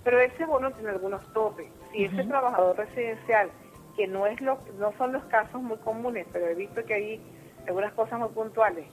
Pero 0.06 0.22
ese 0.22 0.46
bono 0.46 0.72
tiene 0.72 0.92
algunos 0.92 1.22
topes. 1.34 1.68
Si 1.92 2.06
ese 2.06 2.24
trabajador 2.24 2.78
residencial 2.78 3.50
que 3.98 4.08
no, 4.08 4.26
es 4.26 4.40
lo, 4.40 4.58
no 4.78 4.94
son 4.98 5.12
los 5.12 5.26
casos 5.26 5.62
muy 5.62 5.76
comunes, 5.80 6.26
pero 6.32 6.48
he 6.48 6.56
visto 6.56 6.82
que 6.86 6.94
hay 6.94 7.22
algunas 7.68 7.92
cosas 7.96 8.20
muy 8.20 8.30
puntuales, 8.30 8.86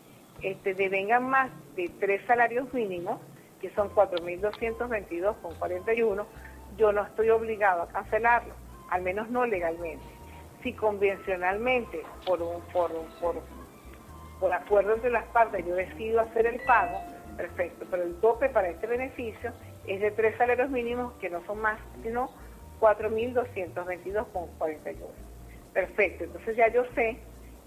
este, 0.42 0.74
devengan 0.74 1.30
más 1.30 1.52
de 1.76 1.88
tres 2.00 2.20
salarios 2.26 2.74
mínimos, 2.74 3.20
que 3.60 3.70
son 3.76 3.94
4.222,41, 3.94 6.26
yo 6.76 6.92
no 6.92 7.04
estoy 7.04 7.30
obligado 7.30 7.82
a 7.82 7.88
cancelarlo, 7.90 8.54
al 8.90 9.02
menos 9.02 9.30
no 9.30 9.46
legalmente. 9.46 10.15
Si 10.66 10.72
convencionalmente, 10.72 12.02
por, 12.26 12.40
por, 12.72 12.90
por, 13.20 13.36
por 14.40 14.52
acuerdo 14.52 14.94
entre 14.94 15.10
las 15.10 15.24
partes, 15.26 15.64
yo 15.64 15.76
decido 15.76 16.18
hacer 16.18 16.44
el 16.44 16.60
pago, 16.62 16.98
perfecto, 17.36 17.86
pero 17.88 18.02
el 18.02 18.16
tope 18.16 18.48
para 18.48 18.70
este 18.70 18.88
beneficio 18.88 19.52
es 19.86 20.00
de 20.00 20.10
tres 20.10 20.36
salarios 20.36 20.68
mínimos 20.68 21.12
que 21.20 21.30
no 21.30 21.40
son 21.46 21.60
más, 21.60 21.78
sino 22.02 22.32
4.222,41. 22.80 24.96
Perfecto, 25.72 26.24
entonces 26.24 26.56
ya 26.56 26.66
yo 26.66 26.84
sé 26.96 27.20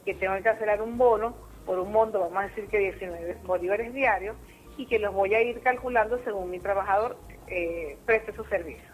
que 0.03 0.15
tengo 0.15 0.35
que 0.35 0.43
cancelar 0.43 0.81
un 0.81 0.97
bono 0.97 1.37
por 1.65 1.79
un 1.79 1.93
monto, 1.93 2.19
vamos 2.19 2.39
a 2.39 2.47
decir 2.47 2.67
que 2.67 2.79
19 2.79 3.37
bolívares 3.45 3.93
diarios, 3.93 4.35
y 4.75 4.87
que 4.87 4.99
los 4.99 5.13
voy 5.13 5.33
a 5.35 5.41
ir 5.41 5.61
calculando 5.61 6.21
según 6.25 6.51
mi 6.51 6.59
trabajador 6.59 7.15
eh, 7.47 7.97
preste 8.05 8.33
su 8.33 8.43
servicio. 8.43 8.89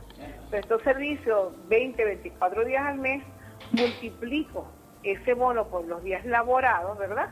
Presto 0.51 0.79
servicio 0.81 1.55
20, 1.69 2.05
24 2.05 2.65
días 2.65 2.85
al 2.85 2.99
mes, 2.99 3.23
multiplico 3.71 4.67
ese 5.03 5.33
bono 5.33 5.67
por 5.67 5.85
los 5.85 6.03
días 6.03 6.25
laborados, 6.25 6.97
¿verdad? 6.97 7.29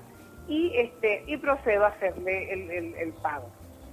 Y, 0.47 0.75
este, 0.77 1.23
y 1.27 1.37
procedo 1.37 1.85
a 1.85 1.89
hacerle 1.89 2.53
el, 2.53 3.13
pago. 3.21 3.49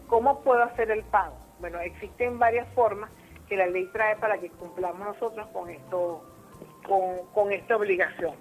¿Cómo 0.08 0.40
puedo 0.42 0.62
hacer 0.62 0.90
el 0.90 1.02
pago? 1.04 1.36
Bueno, 1.60 1.78
existen 1.80 2.38
varias 2.38 2.68
formas 2.74 3.10
que 3.48 3.56
la 3.56 3.66
ley 3.66 3.88
trae 3.92 4.16
para 4.16 4.38
que 4.38 4.50
cumplamos 4.50 5.00
nosotros 5.00 5.46
con 5.52 5.70
esto, 5.70 6.22
con, 7.34 7.52
esta 7.52 7.76
obligación. 7.76 8.34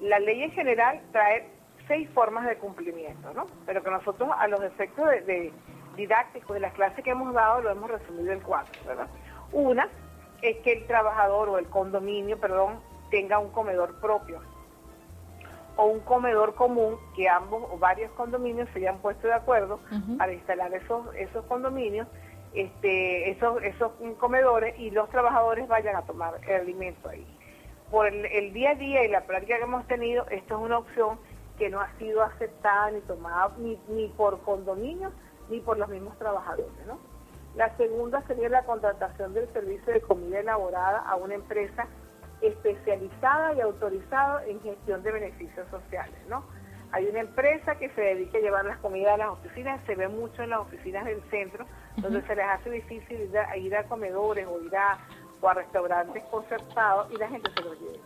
La 0.00 0.18
ley 0.18 0.42
en 0.42 0.52
general 0.52 1.00
trae 1.12 1.48
seis 1.86 2.08
formas 2.10 2.46
de 2.46 2.56
cumplimiento, 2.56 3.32
¿no? 3.34 3.46
Pero 3.66 3.82
que 3.82 3.90
nosotros 3.90 4.30
a 4.38 4.46
los 4.46 4.62
efectos 4.62 5.06
de, 5.26 5.52
didácticos 5.96 6.54
de 6.54 6.60
las 6.60 6.72
clases 6.74 7.02
que 7.02 7.10
hemos 7.10 7.34
dado 7.34 7.62
lo 7.62 7.70
hemos 7.70 7.90
resumido 7.90 8.32
en 8.32 8.40
cuatro, 8.40 8.80
¿verdad? 8.86 9.08
Una 9.52 9.88
es 10.42 10.58
que 10.58 10.72
el 10.72 10.86
trabajador 10.86 11.48
o 11.48 11.58
el 11.58 11.66
condominio, 11.66 12.38
perdón, 12.38 12.80
tenga 13.10 13.38
un 13.38 13.50
comedor 13.50 14.00
propio 14.00 14.40
o 15.76 15.86
un 15.86 16.00
comedor 16.00 16.54
común 16.54 16.96
que 17.14 17.28
ambos 17.28 17.62
o 17.70 17.78
varios 17.78 18.10
condominios 18.12 18.68
se 18.72 18.80
hayan 18.80 18.98
puesto 18.98 19.28
de 19.28 19.34
acuerdo 19.34 19.78
para 20.18 20.32
instalar 20.32 20.74
esos, 20.74 21.14
esos 21.14 21.44
condominios 21.44 22.08
este, 22.54 23.30
esos, 23.30 23.62
esos 23.62 23.92
comedores 24.18 24.78
y 24.78 24.90
los 24.90 25.08
trabajadores 25.10 25.68
vayan 25.68 25.96
a 25.96 26.02
tomar 26.02 26.40
el 26.46 26.62
alimento 26.62 27.08
ahí. 27.08 27.26
Por 27.90 28.06
el, 28.06 28.52
día 28.52 28.70
a 28.70 28.74
día 28.74 29.04
y 29.04 29.08
la 29.08 29.22
práctica 29.22 29.56
que 29.56 29.62
hemos 29.62 29.86
tenido, 29.86 30.26
esto 30.30 30.56
es 30.56 30.60
una 30.60 30.78
opción 30.78 31.18
que 31.58 31.70
no 31.70 31.80
ha 31.80 31.90
sido 31.98 32.22
aceptada 32.22 32.90
ni 32.90 33.00
tomada 33.00 33.52
ni, 33.58 33.78
ni 33.88 34.08
por 34.08 34.40
condominios 34.42 35.12
ni 35.48 35.60
por 35.60 35.78
los 35.78 35.88
mismos 35.88 36.16
trabajadores. 36.18 36.86
¿no? 36.86 36.98
La 37.54 37.74
segunda 37.76 38.22
sería 38.26 38.48
la 38.48 38.64
contratación 38.64 39.34
del 39.34 39.50
servicio 39.52 39.92
de 39.92 40.00
comida 40.00 40.40
elaborada 40.40 40.98
a 41.00 41.16
una 41.16 41.34
empresa 41.34 41.86
especializada 42.40 43.54
y 43.54 43.60
autorizada 43.60 44.44
en 44.46 44.60
gestión 44.60 45.02
de 45.02 45.12
beneficios 45.12 45.66
sociales, 45.70 46.18
¿no? 46.28 46.44
Hay 46.90 47.06
una 47.06 47.20
empresa 47.20 47.76
que 47.76 47.90
se 47.90 48.00
dedica 48.00 48.38
a 48.38 48.40
llevar 48.40 48.64
las 48.64 48.78
comidas 48.78 49.14
a 49.14 49.18
las 49.18 49.28
oficinas, 49.28 49.80
se 49.86 49.94
ve 49.94 50.08
mucho 50.08 50.42
en 50.42 50.50
las 50.50 50.60
oficinas 50.60 51.04
del 51.04 51.22
centro, 51.30 51.66
donde 51.96 52.22
se 52.22 52.34
les 52.34 52.46
hace 52.46 52.70
difícil 52.70 53.20
ir 53.20 53.38
a, 53.38 53.56
ir 53.56 53.76
a 53.76 53.84
comedores 53.84 54.46
o 54.46 54.58
ir 54.62 54.74
a, 54.74 54.98
o 55.40 55.48
a 55.48 55.54
restaurantes 55.54 56.22
concertados 56.24 57.12
y 57.12 57.16
la 57.16 57.28
gente 57.28 57.50
se 57.54 57.62
los 57.62 57.78
lleva. 57.78 58.04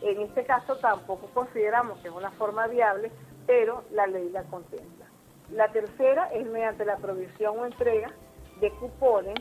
En 0.00 0.22
este 0.22 0.44
caso 0.44 0.76
tampoco 0.76 1.28
consideramos 1.34 1.98
que 1.98 2.08
es 2.08 2.14
una 2.14 2.30
forma 2.32 2.66
viable, 2.66 3.10
pero 3.46 3.84
la 3.90 4.06
ley 4.06 4.30
la 4.30 4.42
contempla. 4.44 5.06
La 5.50 5.68
tercera 5.68 6.30
es 6.32 6.46
mediante 6.46 6.86
la 6.86 6.96
provisión 6.96 7.58
o 7.58 7.66
entrega 7.66 8.10
de 8.60 8.70
cupones, 8.70 9.38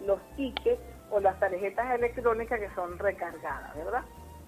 los 0.00 0.20
tickets 0.36 0.80
o 1.10 1.20
las 1.20 1.38
tarjetas 1.38 1.94
electrónicas 1.94 2.60
que 2.60 2.70
son 2.74 2.98
recargadas, 2.98 3.74
¿verdad? 3.76 4.02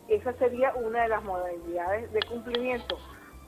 Esa 0.08 0.32
sería 0.34 0.74
una 0.74 1.02
de 1.02 1.08
las 1.08 1.22
modalidades 1.22 2.12
de 2.12 2.20
cumplimiento 2.22 2.98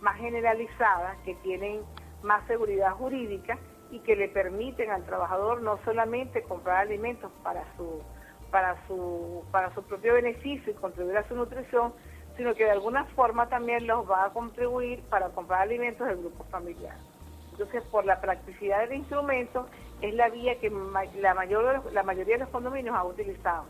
más 0.00 0.16
generalizadas 0.18 1.16
que 1.24 1.34
tienen 1.36 1.82
más 2.22 2.46
seguridad 2.46 2.92
jurídica 2.92 3.58
y 3.90 4.00
que 4.00 4.16
le 4.16 4.28
permiten 4.28 4.90
al 4.90 5.04
trabajador 5.04 5.62
no 5.62 5.78
solamente 5.84 6.42
comprar 6.42 6.78
alimentos 6.78 7.30
para 7.42 7.64
su 7.76 8.02
para 8.50 8.76
su 8.86 9.44
para 9.50 9.72
su 9.74 9.82
propio 9.82 10.14
beneficio 10.14 10.72
y 10.72 10.76
contribuir 10.76 11.16
a 11.18 11.28
su 11.28 11.34
nutrición, 11.34 11.92
sino 12.36 12.54
que 12.54 12.64
de 12.64 12.70
alguna 12.70 13.04
forma 13.16 13.48
también 13.48 13.86
los 13.86 14.08
va 14.08 14.26
a 14.26 14.32
contribuir 14.32 15.02
para 15.10 15.28
comprar 15.30 15.62
alimentos 15.62 16.06
del 16.06 16.18
grupo 16.18 16.44
familiar. 16.44 16.96
Entonces, 17.54 17.84
por 17.84 18.04
la 18.04 18.20
practicidad 18.20 18.80
del 18.80 18.94
instrumento, 18.94 19.68
es 20.00 20.12
la 20.14 20.28
vía 20.28 20.58
que 20.58 20.70
la, 21.20 21.34
mayor, 21.34 21.92
la 21.92 22.02
mayoría 22.02 22.34
de 22.34 22.40
los 22.40 22.48
condominios 22.48 22.96
ha 22.96 23.04
utilizado. 23.04 23.64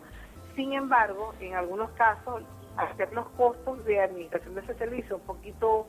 Sin 0.56 0.72
embargo, 0.72 1.34
en 1.38 1.54
algunos 1.54 1.90
casos, 1.90 2.42
hacer 2.78 3.12
los 3.12 3.28
costos 3.30 3.84
de 3.84 4.00
administración 4.00 4.54
de 4.54 4.62
ese 4.62 4.74
servicio 4.74 5.16
un 5.16 5.22
poquito 5.22 5.86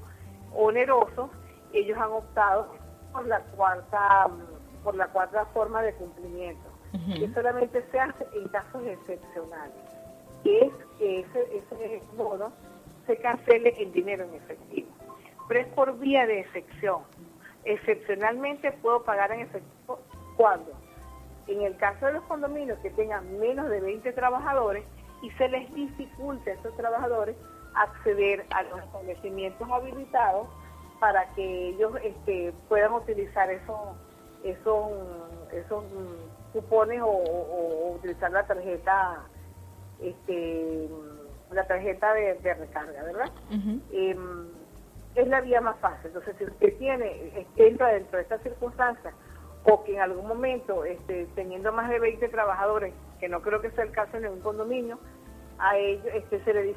onerosos, 0.54 1.30
ellos 1.72 1.98
han 1.98 2.12
optado 2.12 2.76
por 3.14 3.26
la 3.28 3.40
cuarta 3.40 4.28
por 4.84 4.96
la 4.96 5.08
cuarta 5.08 5.46
forma 5.48 5.82
de 5.82 5.94
cumplimiento, 5.94 6.70
que 6.92 7.28
solamente 7.34 7.84
se 7.92 8.00
hace 8.00 8.28
en 8.36 8.48
casos 8.50 8.84
excepcionales, 8.86 9.74
que 10.44 10.60
es 10.60 10.74
que 11.00 11.20
ese, 11.22 11.58
ese 11.58 12.02
bono 12.16 12.52
se 13.08 13.18
cancele 13.18 13.74
en 13.82 13.92
dinero 13.94 14.26
en 14.26 14.36
efectivo. 14.36 14.90
Pero 15.48 15.60
es 15.60 15.68
por 15.68 15.98
vía 15.98 16.28
de 16.28 16.42
excepción. 16.42 17.02
Excepcionalmente 17.66 18.72
puedo 18.74 19.04
pagar 19.04 19.32
en 19.32 19.42
efectivo 19.42 20.00
cuando, 20.38 20.72
en 21.48 21.62
el 21.62 21.76
caso 21.78 22.06
de 22.06 22.14
los 22.14 22.24
condominios 22.24 22.78
que 22.80 22.92
tengan 22.92 23.40
menos 23.40 23.70
de 23.70 23.82
20 23.82 24.14
trabajadores 24.14 24.84
y 25.22 25.32
se 25.32 25.48
les 25.50 25.74
dificulte 25.74 26.52
a 26.52 26.54
esos 26.54 26.76
trabajadores 26.78 27.36
acceder 27.74 28.46
a 28.52 28.64
los 28.64 28.80
establecimientos 28.84 29.70
habilitados 29.70 30.48
para 31.00 31.28
que 31.34 31.70
ellos 31.70 31.94
este, 32.04 32.54
puedan 32.70 32.94
utilizar 32.94 33.50
esos, 33.50 33.80
esos, 34.44 34.92
esos 35.52 35.84
cupones 36.54 37.02
o, 37.04 37.96
utilizar 37.98 38.32
la 38.32 38.46
tarjeta 38.46 39.24
este 40.02 40.90
la 41.52 41.66
tarjeta 41.68 42.14
de, 42.14 42.34
recarga, 42.54 43.04
¿verdad? 43.04 43.32
Es 45.16 45.28
la 45.28 45.42
vía 45.42 45.62
más 45.62 45.78
fácil. 45.80 46.08
Entonces, 46.08 46.36
si 46.38 46.44
usted 46.46 46.78
tiene, 46.78 47.48
entra 47.56 47.90
dentro 47.90 48.18
de 48.18 48.24
estas 48.24 48.42
circunstancias, 48.44 49.14
o 49.64 49.84
que 49.84 49.96
en 49.96 50.02
algún 50.02 50.28
momento, 50.28 50.86
este, 50.86 51.28
teniendo 51.36 51.72
más 51.72 51.90
de 51.90 52.00
20 52.00 52.28
trabajadores, 52.30 52.94
que 53.20 53.28
no 53.28 53.42
creo 53.42 53.62
que 53.62 53.72
sea 53.72 53.84
el 53.84 53.92
caso 53.92 54.18
en 54.18 54.28
un 54.28 54.40
condominio, 54.42 55.00
a 55.58 55.78
ellos 55.78 56.06
este, 56.14 56.44
se, 56.44 56.54
le 56.54 56.76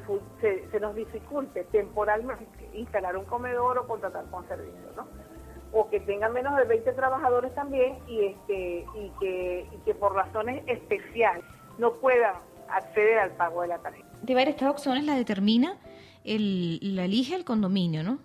se, 0.71 0.79
nos 0.79 0.95
dificulte 0.95 1.65
temporalmente 1.65 2.69
instalar 2.73 3.17
un 3.17 3.25
comedor 3.25 3.77
o 3.77 3.87
contratar 3.87 4.25
con 4.31 4.47
servicio, 4.47 4.91
¿no? 4.95 5.05
O 5.71 5.89
que 5.89 5.99
tengan 5.99 6.33
menos 6.33 6.55
de 6.57 6.63
20 6.63 6.93
trabajadores 6.93 7.53
también 7.53 7.97
y, 8.07 8.25
este, 8.25 8.85
y, 8.95 9.11
que, 9.19 9.67
y 9.71 9.77
que 9.85 9.93
por 9.93 10.15
razones 10.15 10.63
especiales 10.65 11.43
no 11.77 11.93
puedan 11.93 12.35
acceder 12.69 13.19
al 13.19 13.31
pago 13.31 13.61
de 13.61 13.67
la 13.67 13.79
tarjeta. 13.79 14.07
De 14.21 14.41
estas 14.41 14.69
opciones 14.69 15.03
la 15.03 15.15
determina, 15.15 15.77
el, 16.23 16.95
la 16.95 17.05
elige 17.05 17.35
el 17.35 17.45
condominio, 17.45 18.01
¿no? 18.01 18.19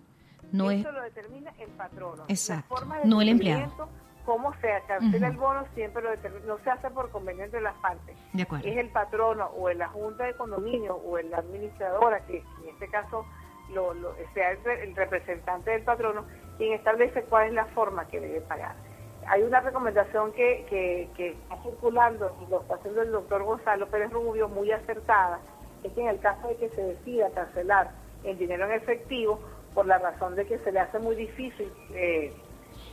No 0.55 0.71
Eso 0.71 0.93
lo 0.93 1.03
determina 1.03 1.53
el 1.59 1.69
patrono. 1.71 2.25
Exacto, 2.29 2.77
no 3.05 3.21
el 3.21 3.29
empleado 3.29 3.89
cómo 4.25 4.55
se 4.61 4.69
cancela 4.87 5.29
el 5.29 5.37
bono 5.37 5.65
siempre 5.75 6.03
lo 6.03 6.11
no 6.47 6.59
se 6.63 6.71
hace 6.71 6.91
por 6.91 7.11
conveniente 7.11 7.57
de 7.57 7.63
las 7.63 7.75
partes. 7.75 8.17
Es 8.35 8.77
el 8.77 8.89
patrono 8.89 9.47
o 9.57 9.69
en 9.71 9.79
la 9.79 9.89
junta 9.89 10.25
de 10.25 10.35
condominio 10.35 10.97
o 10.97 11.19
en 11.19 11.31
la 11.31 11.39
administradora, 11.39 12.21
que 12.27 12.39
en 12.39 12.69
este 12.71 12.89
caso 12.89 13.27
lo, 13.73 13.95
sea 14.33 14.53
el, 14.53 14.97
representante 14.97 15.71
del 15.71 15.83
patrono, 15.83 16.25
quien 16.57 16.73
establece 16.73 17.23
cuál 17.25 17.49
es 17.49 17.55
la 17.55 17.67
forma 17.67 18.07
que 18.09 18.21
debe 18.21 18.41
pagar. 18.41 18.75
Hay 19.27 19.43
una 19.43 19.61
recomendación 19.61 20.33
que, 20.33 20.67
que, 20.69 21.31
está 21.31 21.63
circulando 21.63 22.37
y 22.47 22.51
lo 22.51 22.61
está 22.61 22.75
haciendo 22.75 23.03
el 23.03 23.11
doctor 23.11 23.43
Gonzalo 23.43 23.89
Pérez 23.89 24.11
Rubio 24.11 24.49
muy 24.49 24.71
acertada, 24.71 25.41
es 25.83 25.93
que 25.93 26.01
en 26.01 26.09
el 26.09 26.19
caso 26.21 26.49
de 26.49 26.57
que 26.57 26.69
se 26.71 26.83
decida 26.83 27.31
cancelar 27.31 27.91
el 28.23 28.39
dinero 28.39 28.67
en 28.67 28.73
efectivo, 28.73 29.41
por 29.75 29.87
la 29.87 29.99
razón 29.99 30.37
de 30.37 30.47
que 30.47 30.59
se 30.59 30.73
le 30.73 30.81
hace 30.81 30.99
muy 30.99 31.17
difícil 31.17 31.71
eh, 31.95 32.33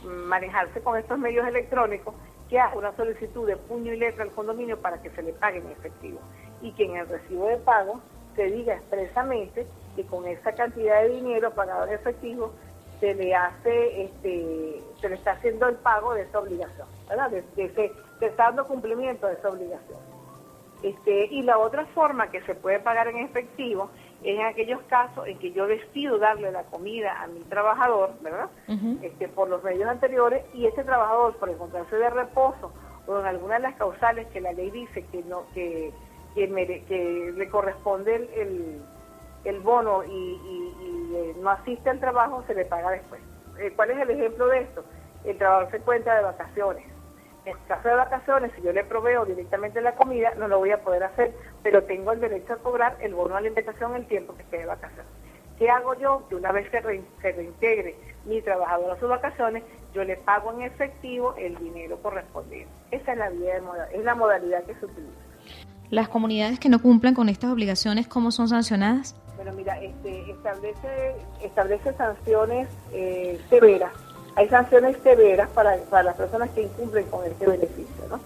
manejarse 0.04 0.80
con 0.80 0.98
estos 0.98 1.18
medios 1.18 1.46
electrónicos, 1.46 2.14
que 2.48 2.58
haga 2.58 2.76
una 2.76 2.94
solicitud 2.96 3.46
de 3.46 3.56
puño 3.56 3.92
y 3.92 3.96
letra 3.96 4.24
al 4.24 4.30
condominio 4.30 4.78
para 4.78 5.00
que 5.00 5.10
se 5.10 5.22
le 5.22 5.32
pague 5.32 5.58
en 5.58 5.70
efectivo 5.70 6.20
y 6.60 6.72
que 6.72 6.84
en 6.84 6.96
el 6.96 7.08
recibo 7.08 7.46
de 7.46 7.56
pago 7.58 8.00
se 8.36 8.44
diga 8.44 8.74
expresamente 8.74 9.66
que 9.96 10.04
con 10.04 10.26
esa 10.26 10.52
cantidad 10.52 11.02
de 11.02 11.08
dinero 11.10 11.50
pagado 11.52 11.86
en 11.86 11.94
efectivo 11.94 12.52
se 13.00 13.14
le 13.14 13.34
hace, 13.34 14.04
este, 14.04 14.80
se 15.00 15.08
le 15.08 15.14
está 15.16 15.32
haciendo 15.32 15.66
el 15.68 15.76
pago 15.76 16.14
de 16.14 16.22
esa 16.22 16.38
obligación, 16.38 16.86
¿verdad? 17.08 17.30
De, 17.30 17.42
se 17.56 18.26
está 18.26 18.44
dando 18.44 18.66
cumplimiento 18.66 19.26
de 19.26 19.34
esa 19.34 19.48
obligación. 19.48 19.98
Este, 20.82 21.26
y 21.26 21.42
la 21.42 21.58
otra 21.58 21.84
forma 21.86 22.30
que 22.30 22.40
se 22.42 22.54
puede 22.54 22.80
pagar 22.80 23.08
en 23.08 23.18
efectivo 23.18 23.90
en 24.24 24.40
aquellos 24.42 24.80
casos 24.82 25.26
en 25.26 25.38
que 25.38 25.52
yo 25.52 25.66
decido 25.66 26.18
darle 26.18 26.52
la 26.52 26.62
comida 26.64 27.22
a 27.22 27.26
mi 27.26 27.40
trabajador, 27.40 28.10
¿verdad? 28.20 28.48
este, 29.02 29.28
por 29.28 29.48
los 29.48 29.62
medios 29.64 29.88
anteriores 29.88 30.44
y 30.54 30.66
ese 30.66 30.84
trabajador 30.84 31.36
por 31.36 31.50
encontrarse 31.50 31.96
de 31.96 32.10
reposo 32.10 32.72
o 33.06 33.18
en 33.18 33.26
alguna 33.26 33.54
de 33.54 33.60
las 33.60 33.74
causales 33.74 34.28
que 34.28 34.40
la 34.40 34.52
ley 34.52 34.70
dice 34.70 35.04
que 35.10 35.22
no 35.24 35.44
que 35.54 35.92
que, 36.34 37.32
le 37.36 37.48
corresponde 37.50 38.14
el, 38.14 38.80
el, 39.44 39.60
bono 39.60 40.02
y, 40.04 41.12
eh, 41.14 41.36
no 41.40 41.50
asiste 41.50 41.90
al 41.90 42.00
trabajo, 42.00 42.42
se 42.46 42.54
le 42.54 42.64
paga 42.64 42.90
después. 42.90 43.20
Eh, 43.58 43.70
¿Cuál 43.76 43.90
es 43.90 43.98
el 43.98 44.10
ejemplo 44.12 44.46
de 44.46 44.60
esto? 44.60 44.82
El 45.24 45.36
trabajador 45.36 45.70
se 45.72 45.80
cuenta 45.80 46.16
de 46.16 46.22
vacaciones 46.22 46.91
en 47.44 47.56
caso 47.66 47.88
de 47.88 47.94
vacaciones, 47.94 48.52
si 48.54 48.62
yo 48.62 48.72
le 48.72 48.84
proveo 48.84 49.24
directamente 49.24 49.80
la 49.80 49.94
comida, 49.94 50.32
no 50.38 50.46
lo 50.46 50.58
voy 50.58 50.70
a 50.70 50.82
poder 50.82 51.02
hacer, 51.02 51.34
pero 51.62 51.82
tengo 51.84 52.12
el 52.12 52.20
derecho 52.20 52.52
a 52.52 52.56
cobrar 52.56 52.96
el 53.00 53.14
bono 53.14 53.34
de 53.34 53.38
alimentación 53.40 53.96
el 53.96 54.06
tiempo 54.06 54.34
que 54.36 54.42
esté 54.42 54.58
de 54.58 54.66
vacaciones. 54.66 55.10
¿Qué 55.58 55.68
hago 55.68 55.94
yo? 55.94 56.26
Que 56.28 56.36
una 56.36 56.52
vez 56.52 56.68
que 56.70 56.80
se 57.20 57.32
reintegre 57.32 57.96
mi 58.24 58.40
trabajador 58.42 58.92
a 58.92 59.00
sus 59.00 59.08
vacaciones, 59.08 59.64
yo 59.92 60.04
le 60.04 60.16
pago 60.16 60.52
en 60.52 60.62
efectivo 60.62 61.34
el 61.36 61.56
dinero 61.58 61.98
correspondiente. 62.00 62.72
Esa 62.90 63.12
es 63.12 63.18
la, 63.18 63.30
vía 63.30 63.60
es 63.92 64.04
la 64.04 64.14
modalidad 64.14 64.62
que 64.64 64.74
se 64.76 64.86
utiliza. 64.86 65.12
¿Las 65.90 66.08
comunidades 66.08 66.58
que 66.58 66.68
no 66.68 66.80
cumplan 66.80 67.14
con 67.14 67.28
estas 67.28 67.50
obligaciones, 67.50 68.08
cómo 68.08 68.30
son 68.30 68.48
sancionadas? 68.48 69.14
Bueno, 69.36 69.52
mira, 69.52 69.78
este, 69.80 70.30
establece, 70.30 71.16
establece 71.42 71.92
sanciones 71.94 72.68
eh, 72.92 73.38
severas 73.50 73.92
hay 74.36 74.48
sanciones 74.48 74.96
severas 75.02 75.48
para, 75.50 75.76
para 75.90 76.04
las 76.04 76.16
personas 76.16 76.50
que 76.50 76.62
incumplen 76.62 77.06
con 77.06 77.24
este 77.24 77.46
beneficio, 77.46 78.04
¿no? 78.10 78.20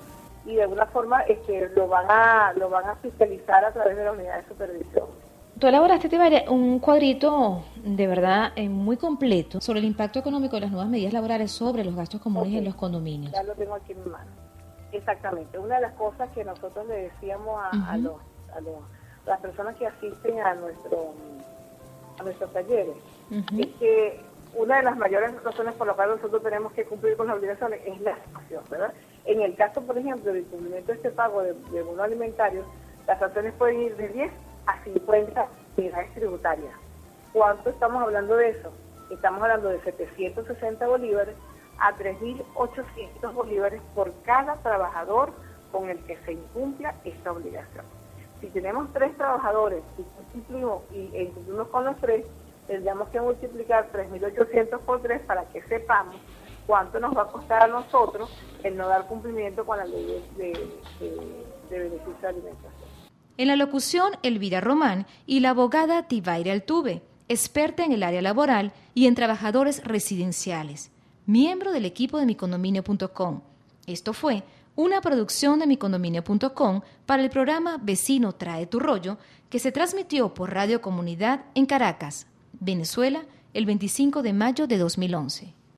Y 0.45 0.57
de 0.57 0.63
alguna 0.63 0.87
forma 0.87 1.23
este, 1.23 1.69
lo 1.71 1.89
van 1.89 2.07
a 2.09 2.53
lo 2.55 2.71
van 2.71 2.89
a 2.89 2.95
fiscalizar 2.97 3.65
a 3.65 3.73
través 3.73 3.97
de 3.97 4.05
la 4.05 4.13
unidad 4.13 4.37
de 4.43 4.49
supervisión. 4.49 5.07
Tú 5.59 5.67
elaboraste, 5.67 6.11
un 6.51 6.79
cuadrito 6.79 7.65
de 7.83 8.07
verdad 8.07 8.53
eh, 8.57 8.69
muy 8.69 8.99
completo 8.99 9.61
sobre 9.61 9.81
el 9.81 9.87
impacto 9.87 10.19
económico 10.19 10.57
de 10.57 10.61
las 10.61 10.71
nuevas 10.71 10.89
medidas 10.89 11.15
laborales 11.15 11.51
sobre 11.51 11.83
los 11.83 11.97
gastos 11.97 12.21
comunes 12.21 12.55
en 12.55 12.65
los 12.65 12.75
condominios. 12.75 13.33
Ya 13.33 13.43
lo 13.43 13.55
tengo 13.55 13.75
aquí 13.75 13.93
en 13.93 14.05
mi 14.05 14.11
mano. 14.11 14.31
Exactamente. 14.93 15.59
Una 15.59 15.77
de 15.77 15.83
las 15.83 15.95
cosas 15.95 16.29
que 16.35 16.45
nosotros 16.45 16.87
le 16.87 17.05
decíamos 17.05 17.59
a, 17.73 17.97
los, 17.97 18.17
a, 18.55 18.61
los, 18.61 18.77
las 19.27 19.41
personas 19.41 19.75
que 19.77 19.87
asisten 19.87 20.39
a 20.41 20.55
nuestro 20.55 21.15
a 22.19 22.23
nuestros 22.23 22.53
talleres 22.53 22.97
es 23.31 23.67
que 23.79 24.21
una 24.57 24.79
de 24.79 24.83
las 24.83 24.97
mayores 24.97 25.43
razones 25.43 25.75
por 25.75 25.87
las 25.87 25.97
cuales 25.97 26.17
nosotros 26.17 26.43
tenemos 26.43 26.73
que 26.73 26.85
cumplir 26.85 27.17
con 27.17 27.27
las 27.27 27.37
obligaciones 27.37 27.81
es 27.85 28.01
la 28.01 28.17
situación, 28.25 28.65
¿verdad? 28.71 28.93
En 29.25 29.43
el 29.43 29.55
caso, 29.55 29.83
por 29.83 29.99
ejemplo, 29.99 30.33
del 30.33 30.45
cumplimiento 30.47 30.93
de 30.93 30.97
este 30.97 31.11
pago 31.11 31.43
de, 31.43 31.53
de 31.53 31.83
bono 31.83 32.03
alimentario, 32.03 32.65
las 33.07 33.19
sanciones 33.19 33.53
pueden 33.55 33.83
ir 33.83 33.97
de 33.97 34.09
10 34.09 34.33
a 34.67 34.83
50 34.85 35.47
unidades 35.77 36.15
tributarias. 36.15 36.73
¿Cuánto 37.33 37.71
estamos 37.71 38.03
hablando 38.03 38.37
de 38.37 38.51
eso? 38.51 38.73
Estamos 39.11 39.43
hablando 39.43 39.69
de 39.69 39.81
760 39.83 40.87
bolívares 40.87 41.37
a 41.79 41.93
3.800 41.97 43.33
bolívares 43.35 43.81
por 43.95 44.13
cada 44.23 44.57
trabajador 44.57 45.33
con 45.71 45.91
el 45.91 45.99
que 46.07 46.17
se 46.25 46.33
incumpla 46.33 46.95
esta 47.05 47.33
obligación. 47.33 47.85
Si 48.41 48.49
tenemos 48.49 48.93
tres 48.93 49.17
trabajadores 49.17 49.83
y 49.99 50.03
cumplimos, 50.33 50.83
y, 50.93 51.11
e 51.15 51.29
cumplimos 51.31 51.69
con 51.69 51.85
los 51.85 51.97
tres, 51.97 52.25
tendríamos 52.67 53.09
que 53.09 53.21
multiplicar 53.21 53.91
3.800 53.93 54.81
por 54.81 55.03
3 55.03 55.23
para 55.23 55.45
que 55.51 55.63
sepamos 55.63 56.17
cuánto 56.67 56.99
nos 57.01 57.17
va 57.17 57.23
a 57.23 57.27
costar 57.29 57.63
a 57.63 57.67
nosotros 57.69 58.31
el 58.63 58.77
no 58.77 58.89
dar 58.89 59.07
cumplimiento 59.07 59.65
con 59.65 59.79
la 59.79 59.85
ley 59.85 60.25
de, 60.37 60.47
de, 61.71 61.79
beneficio 61.79 62.15
de 62.21 62.29
alimentación. 62.29 62.73
En 63.39 63.49
la 63.49 63.57
locución, 63.57 64.13
Elvira 64.23 64.61
Román 64.61 65.07
y 65.27 65.41
la 65.41 65.51
abogada 65.51 66.09
Tibaira 66.09 66.53
Altuve, 66.53 67.03
experta 67.29 67.85
en 67.85 67.93
el 67.93 68.03
área 68.03 68.23
laboral 68.23 68.73
y 68.95 69.07
en 69.07 69.15
trabajadores 69.15 69.85
residenciales, 69.85 70.91
miembro 71.27 71.73
del 71.73 71.85
equipo 71.85 72.19
de 72.19 72.27
micondominio.com. 72.27 73.41
Esto 73.87 74.13
fue 74.13 74.43
una 74.75 75.01
producción 75.01 75.59
de 75.59 75.67
micondominio.com 75.67 76.81
para 77.07 77.23
el 77.23 77.31
programa 77.31 77.79
Vecino 77.81 78.33
Trae 78.33 78.67
tu 78.67 78.79
Rollo, 78.79 79.19
que 79.49 79.59
se 79.59 79.73
transmitió 79.73 80.35
por 80.35 80.53
Radio 80.53 80.81
Comunidad 80.81 81.45
en 81.55 81.67
Caracas, 81.67 82.27
Venezuela, 82.61 83.25
el 83.55 83.67
25 83.67 84.23
de 84.23 84.33
mayo 84.33 84.67
de 84.67 84.79
2011. 84.79 85.55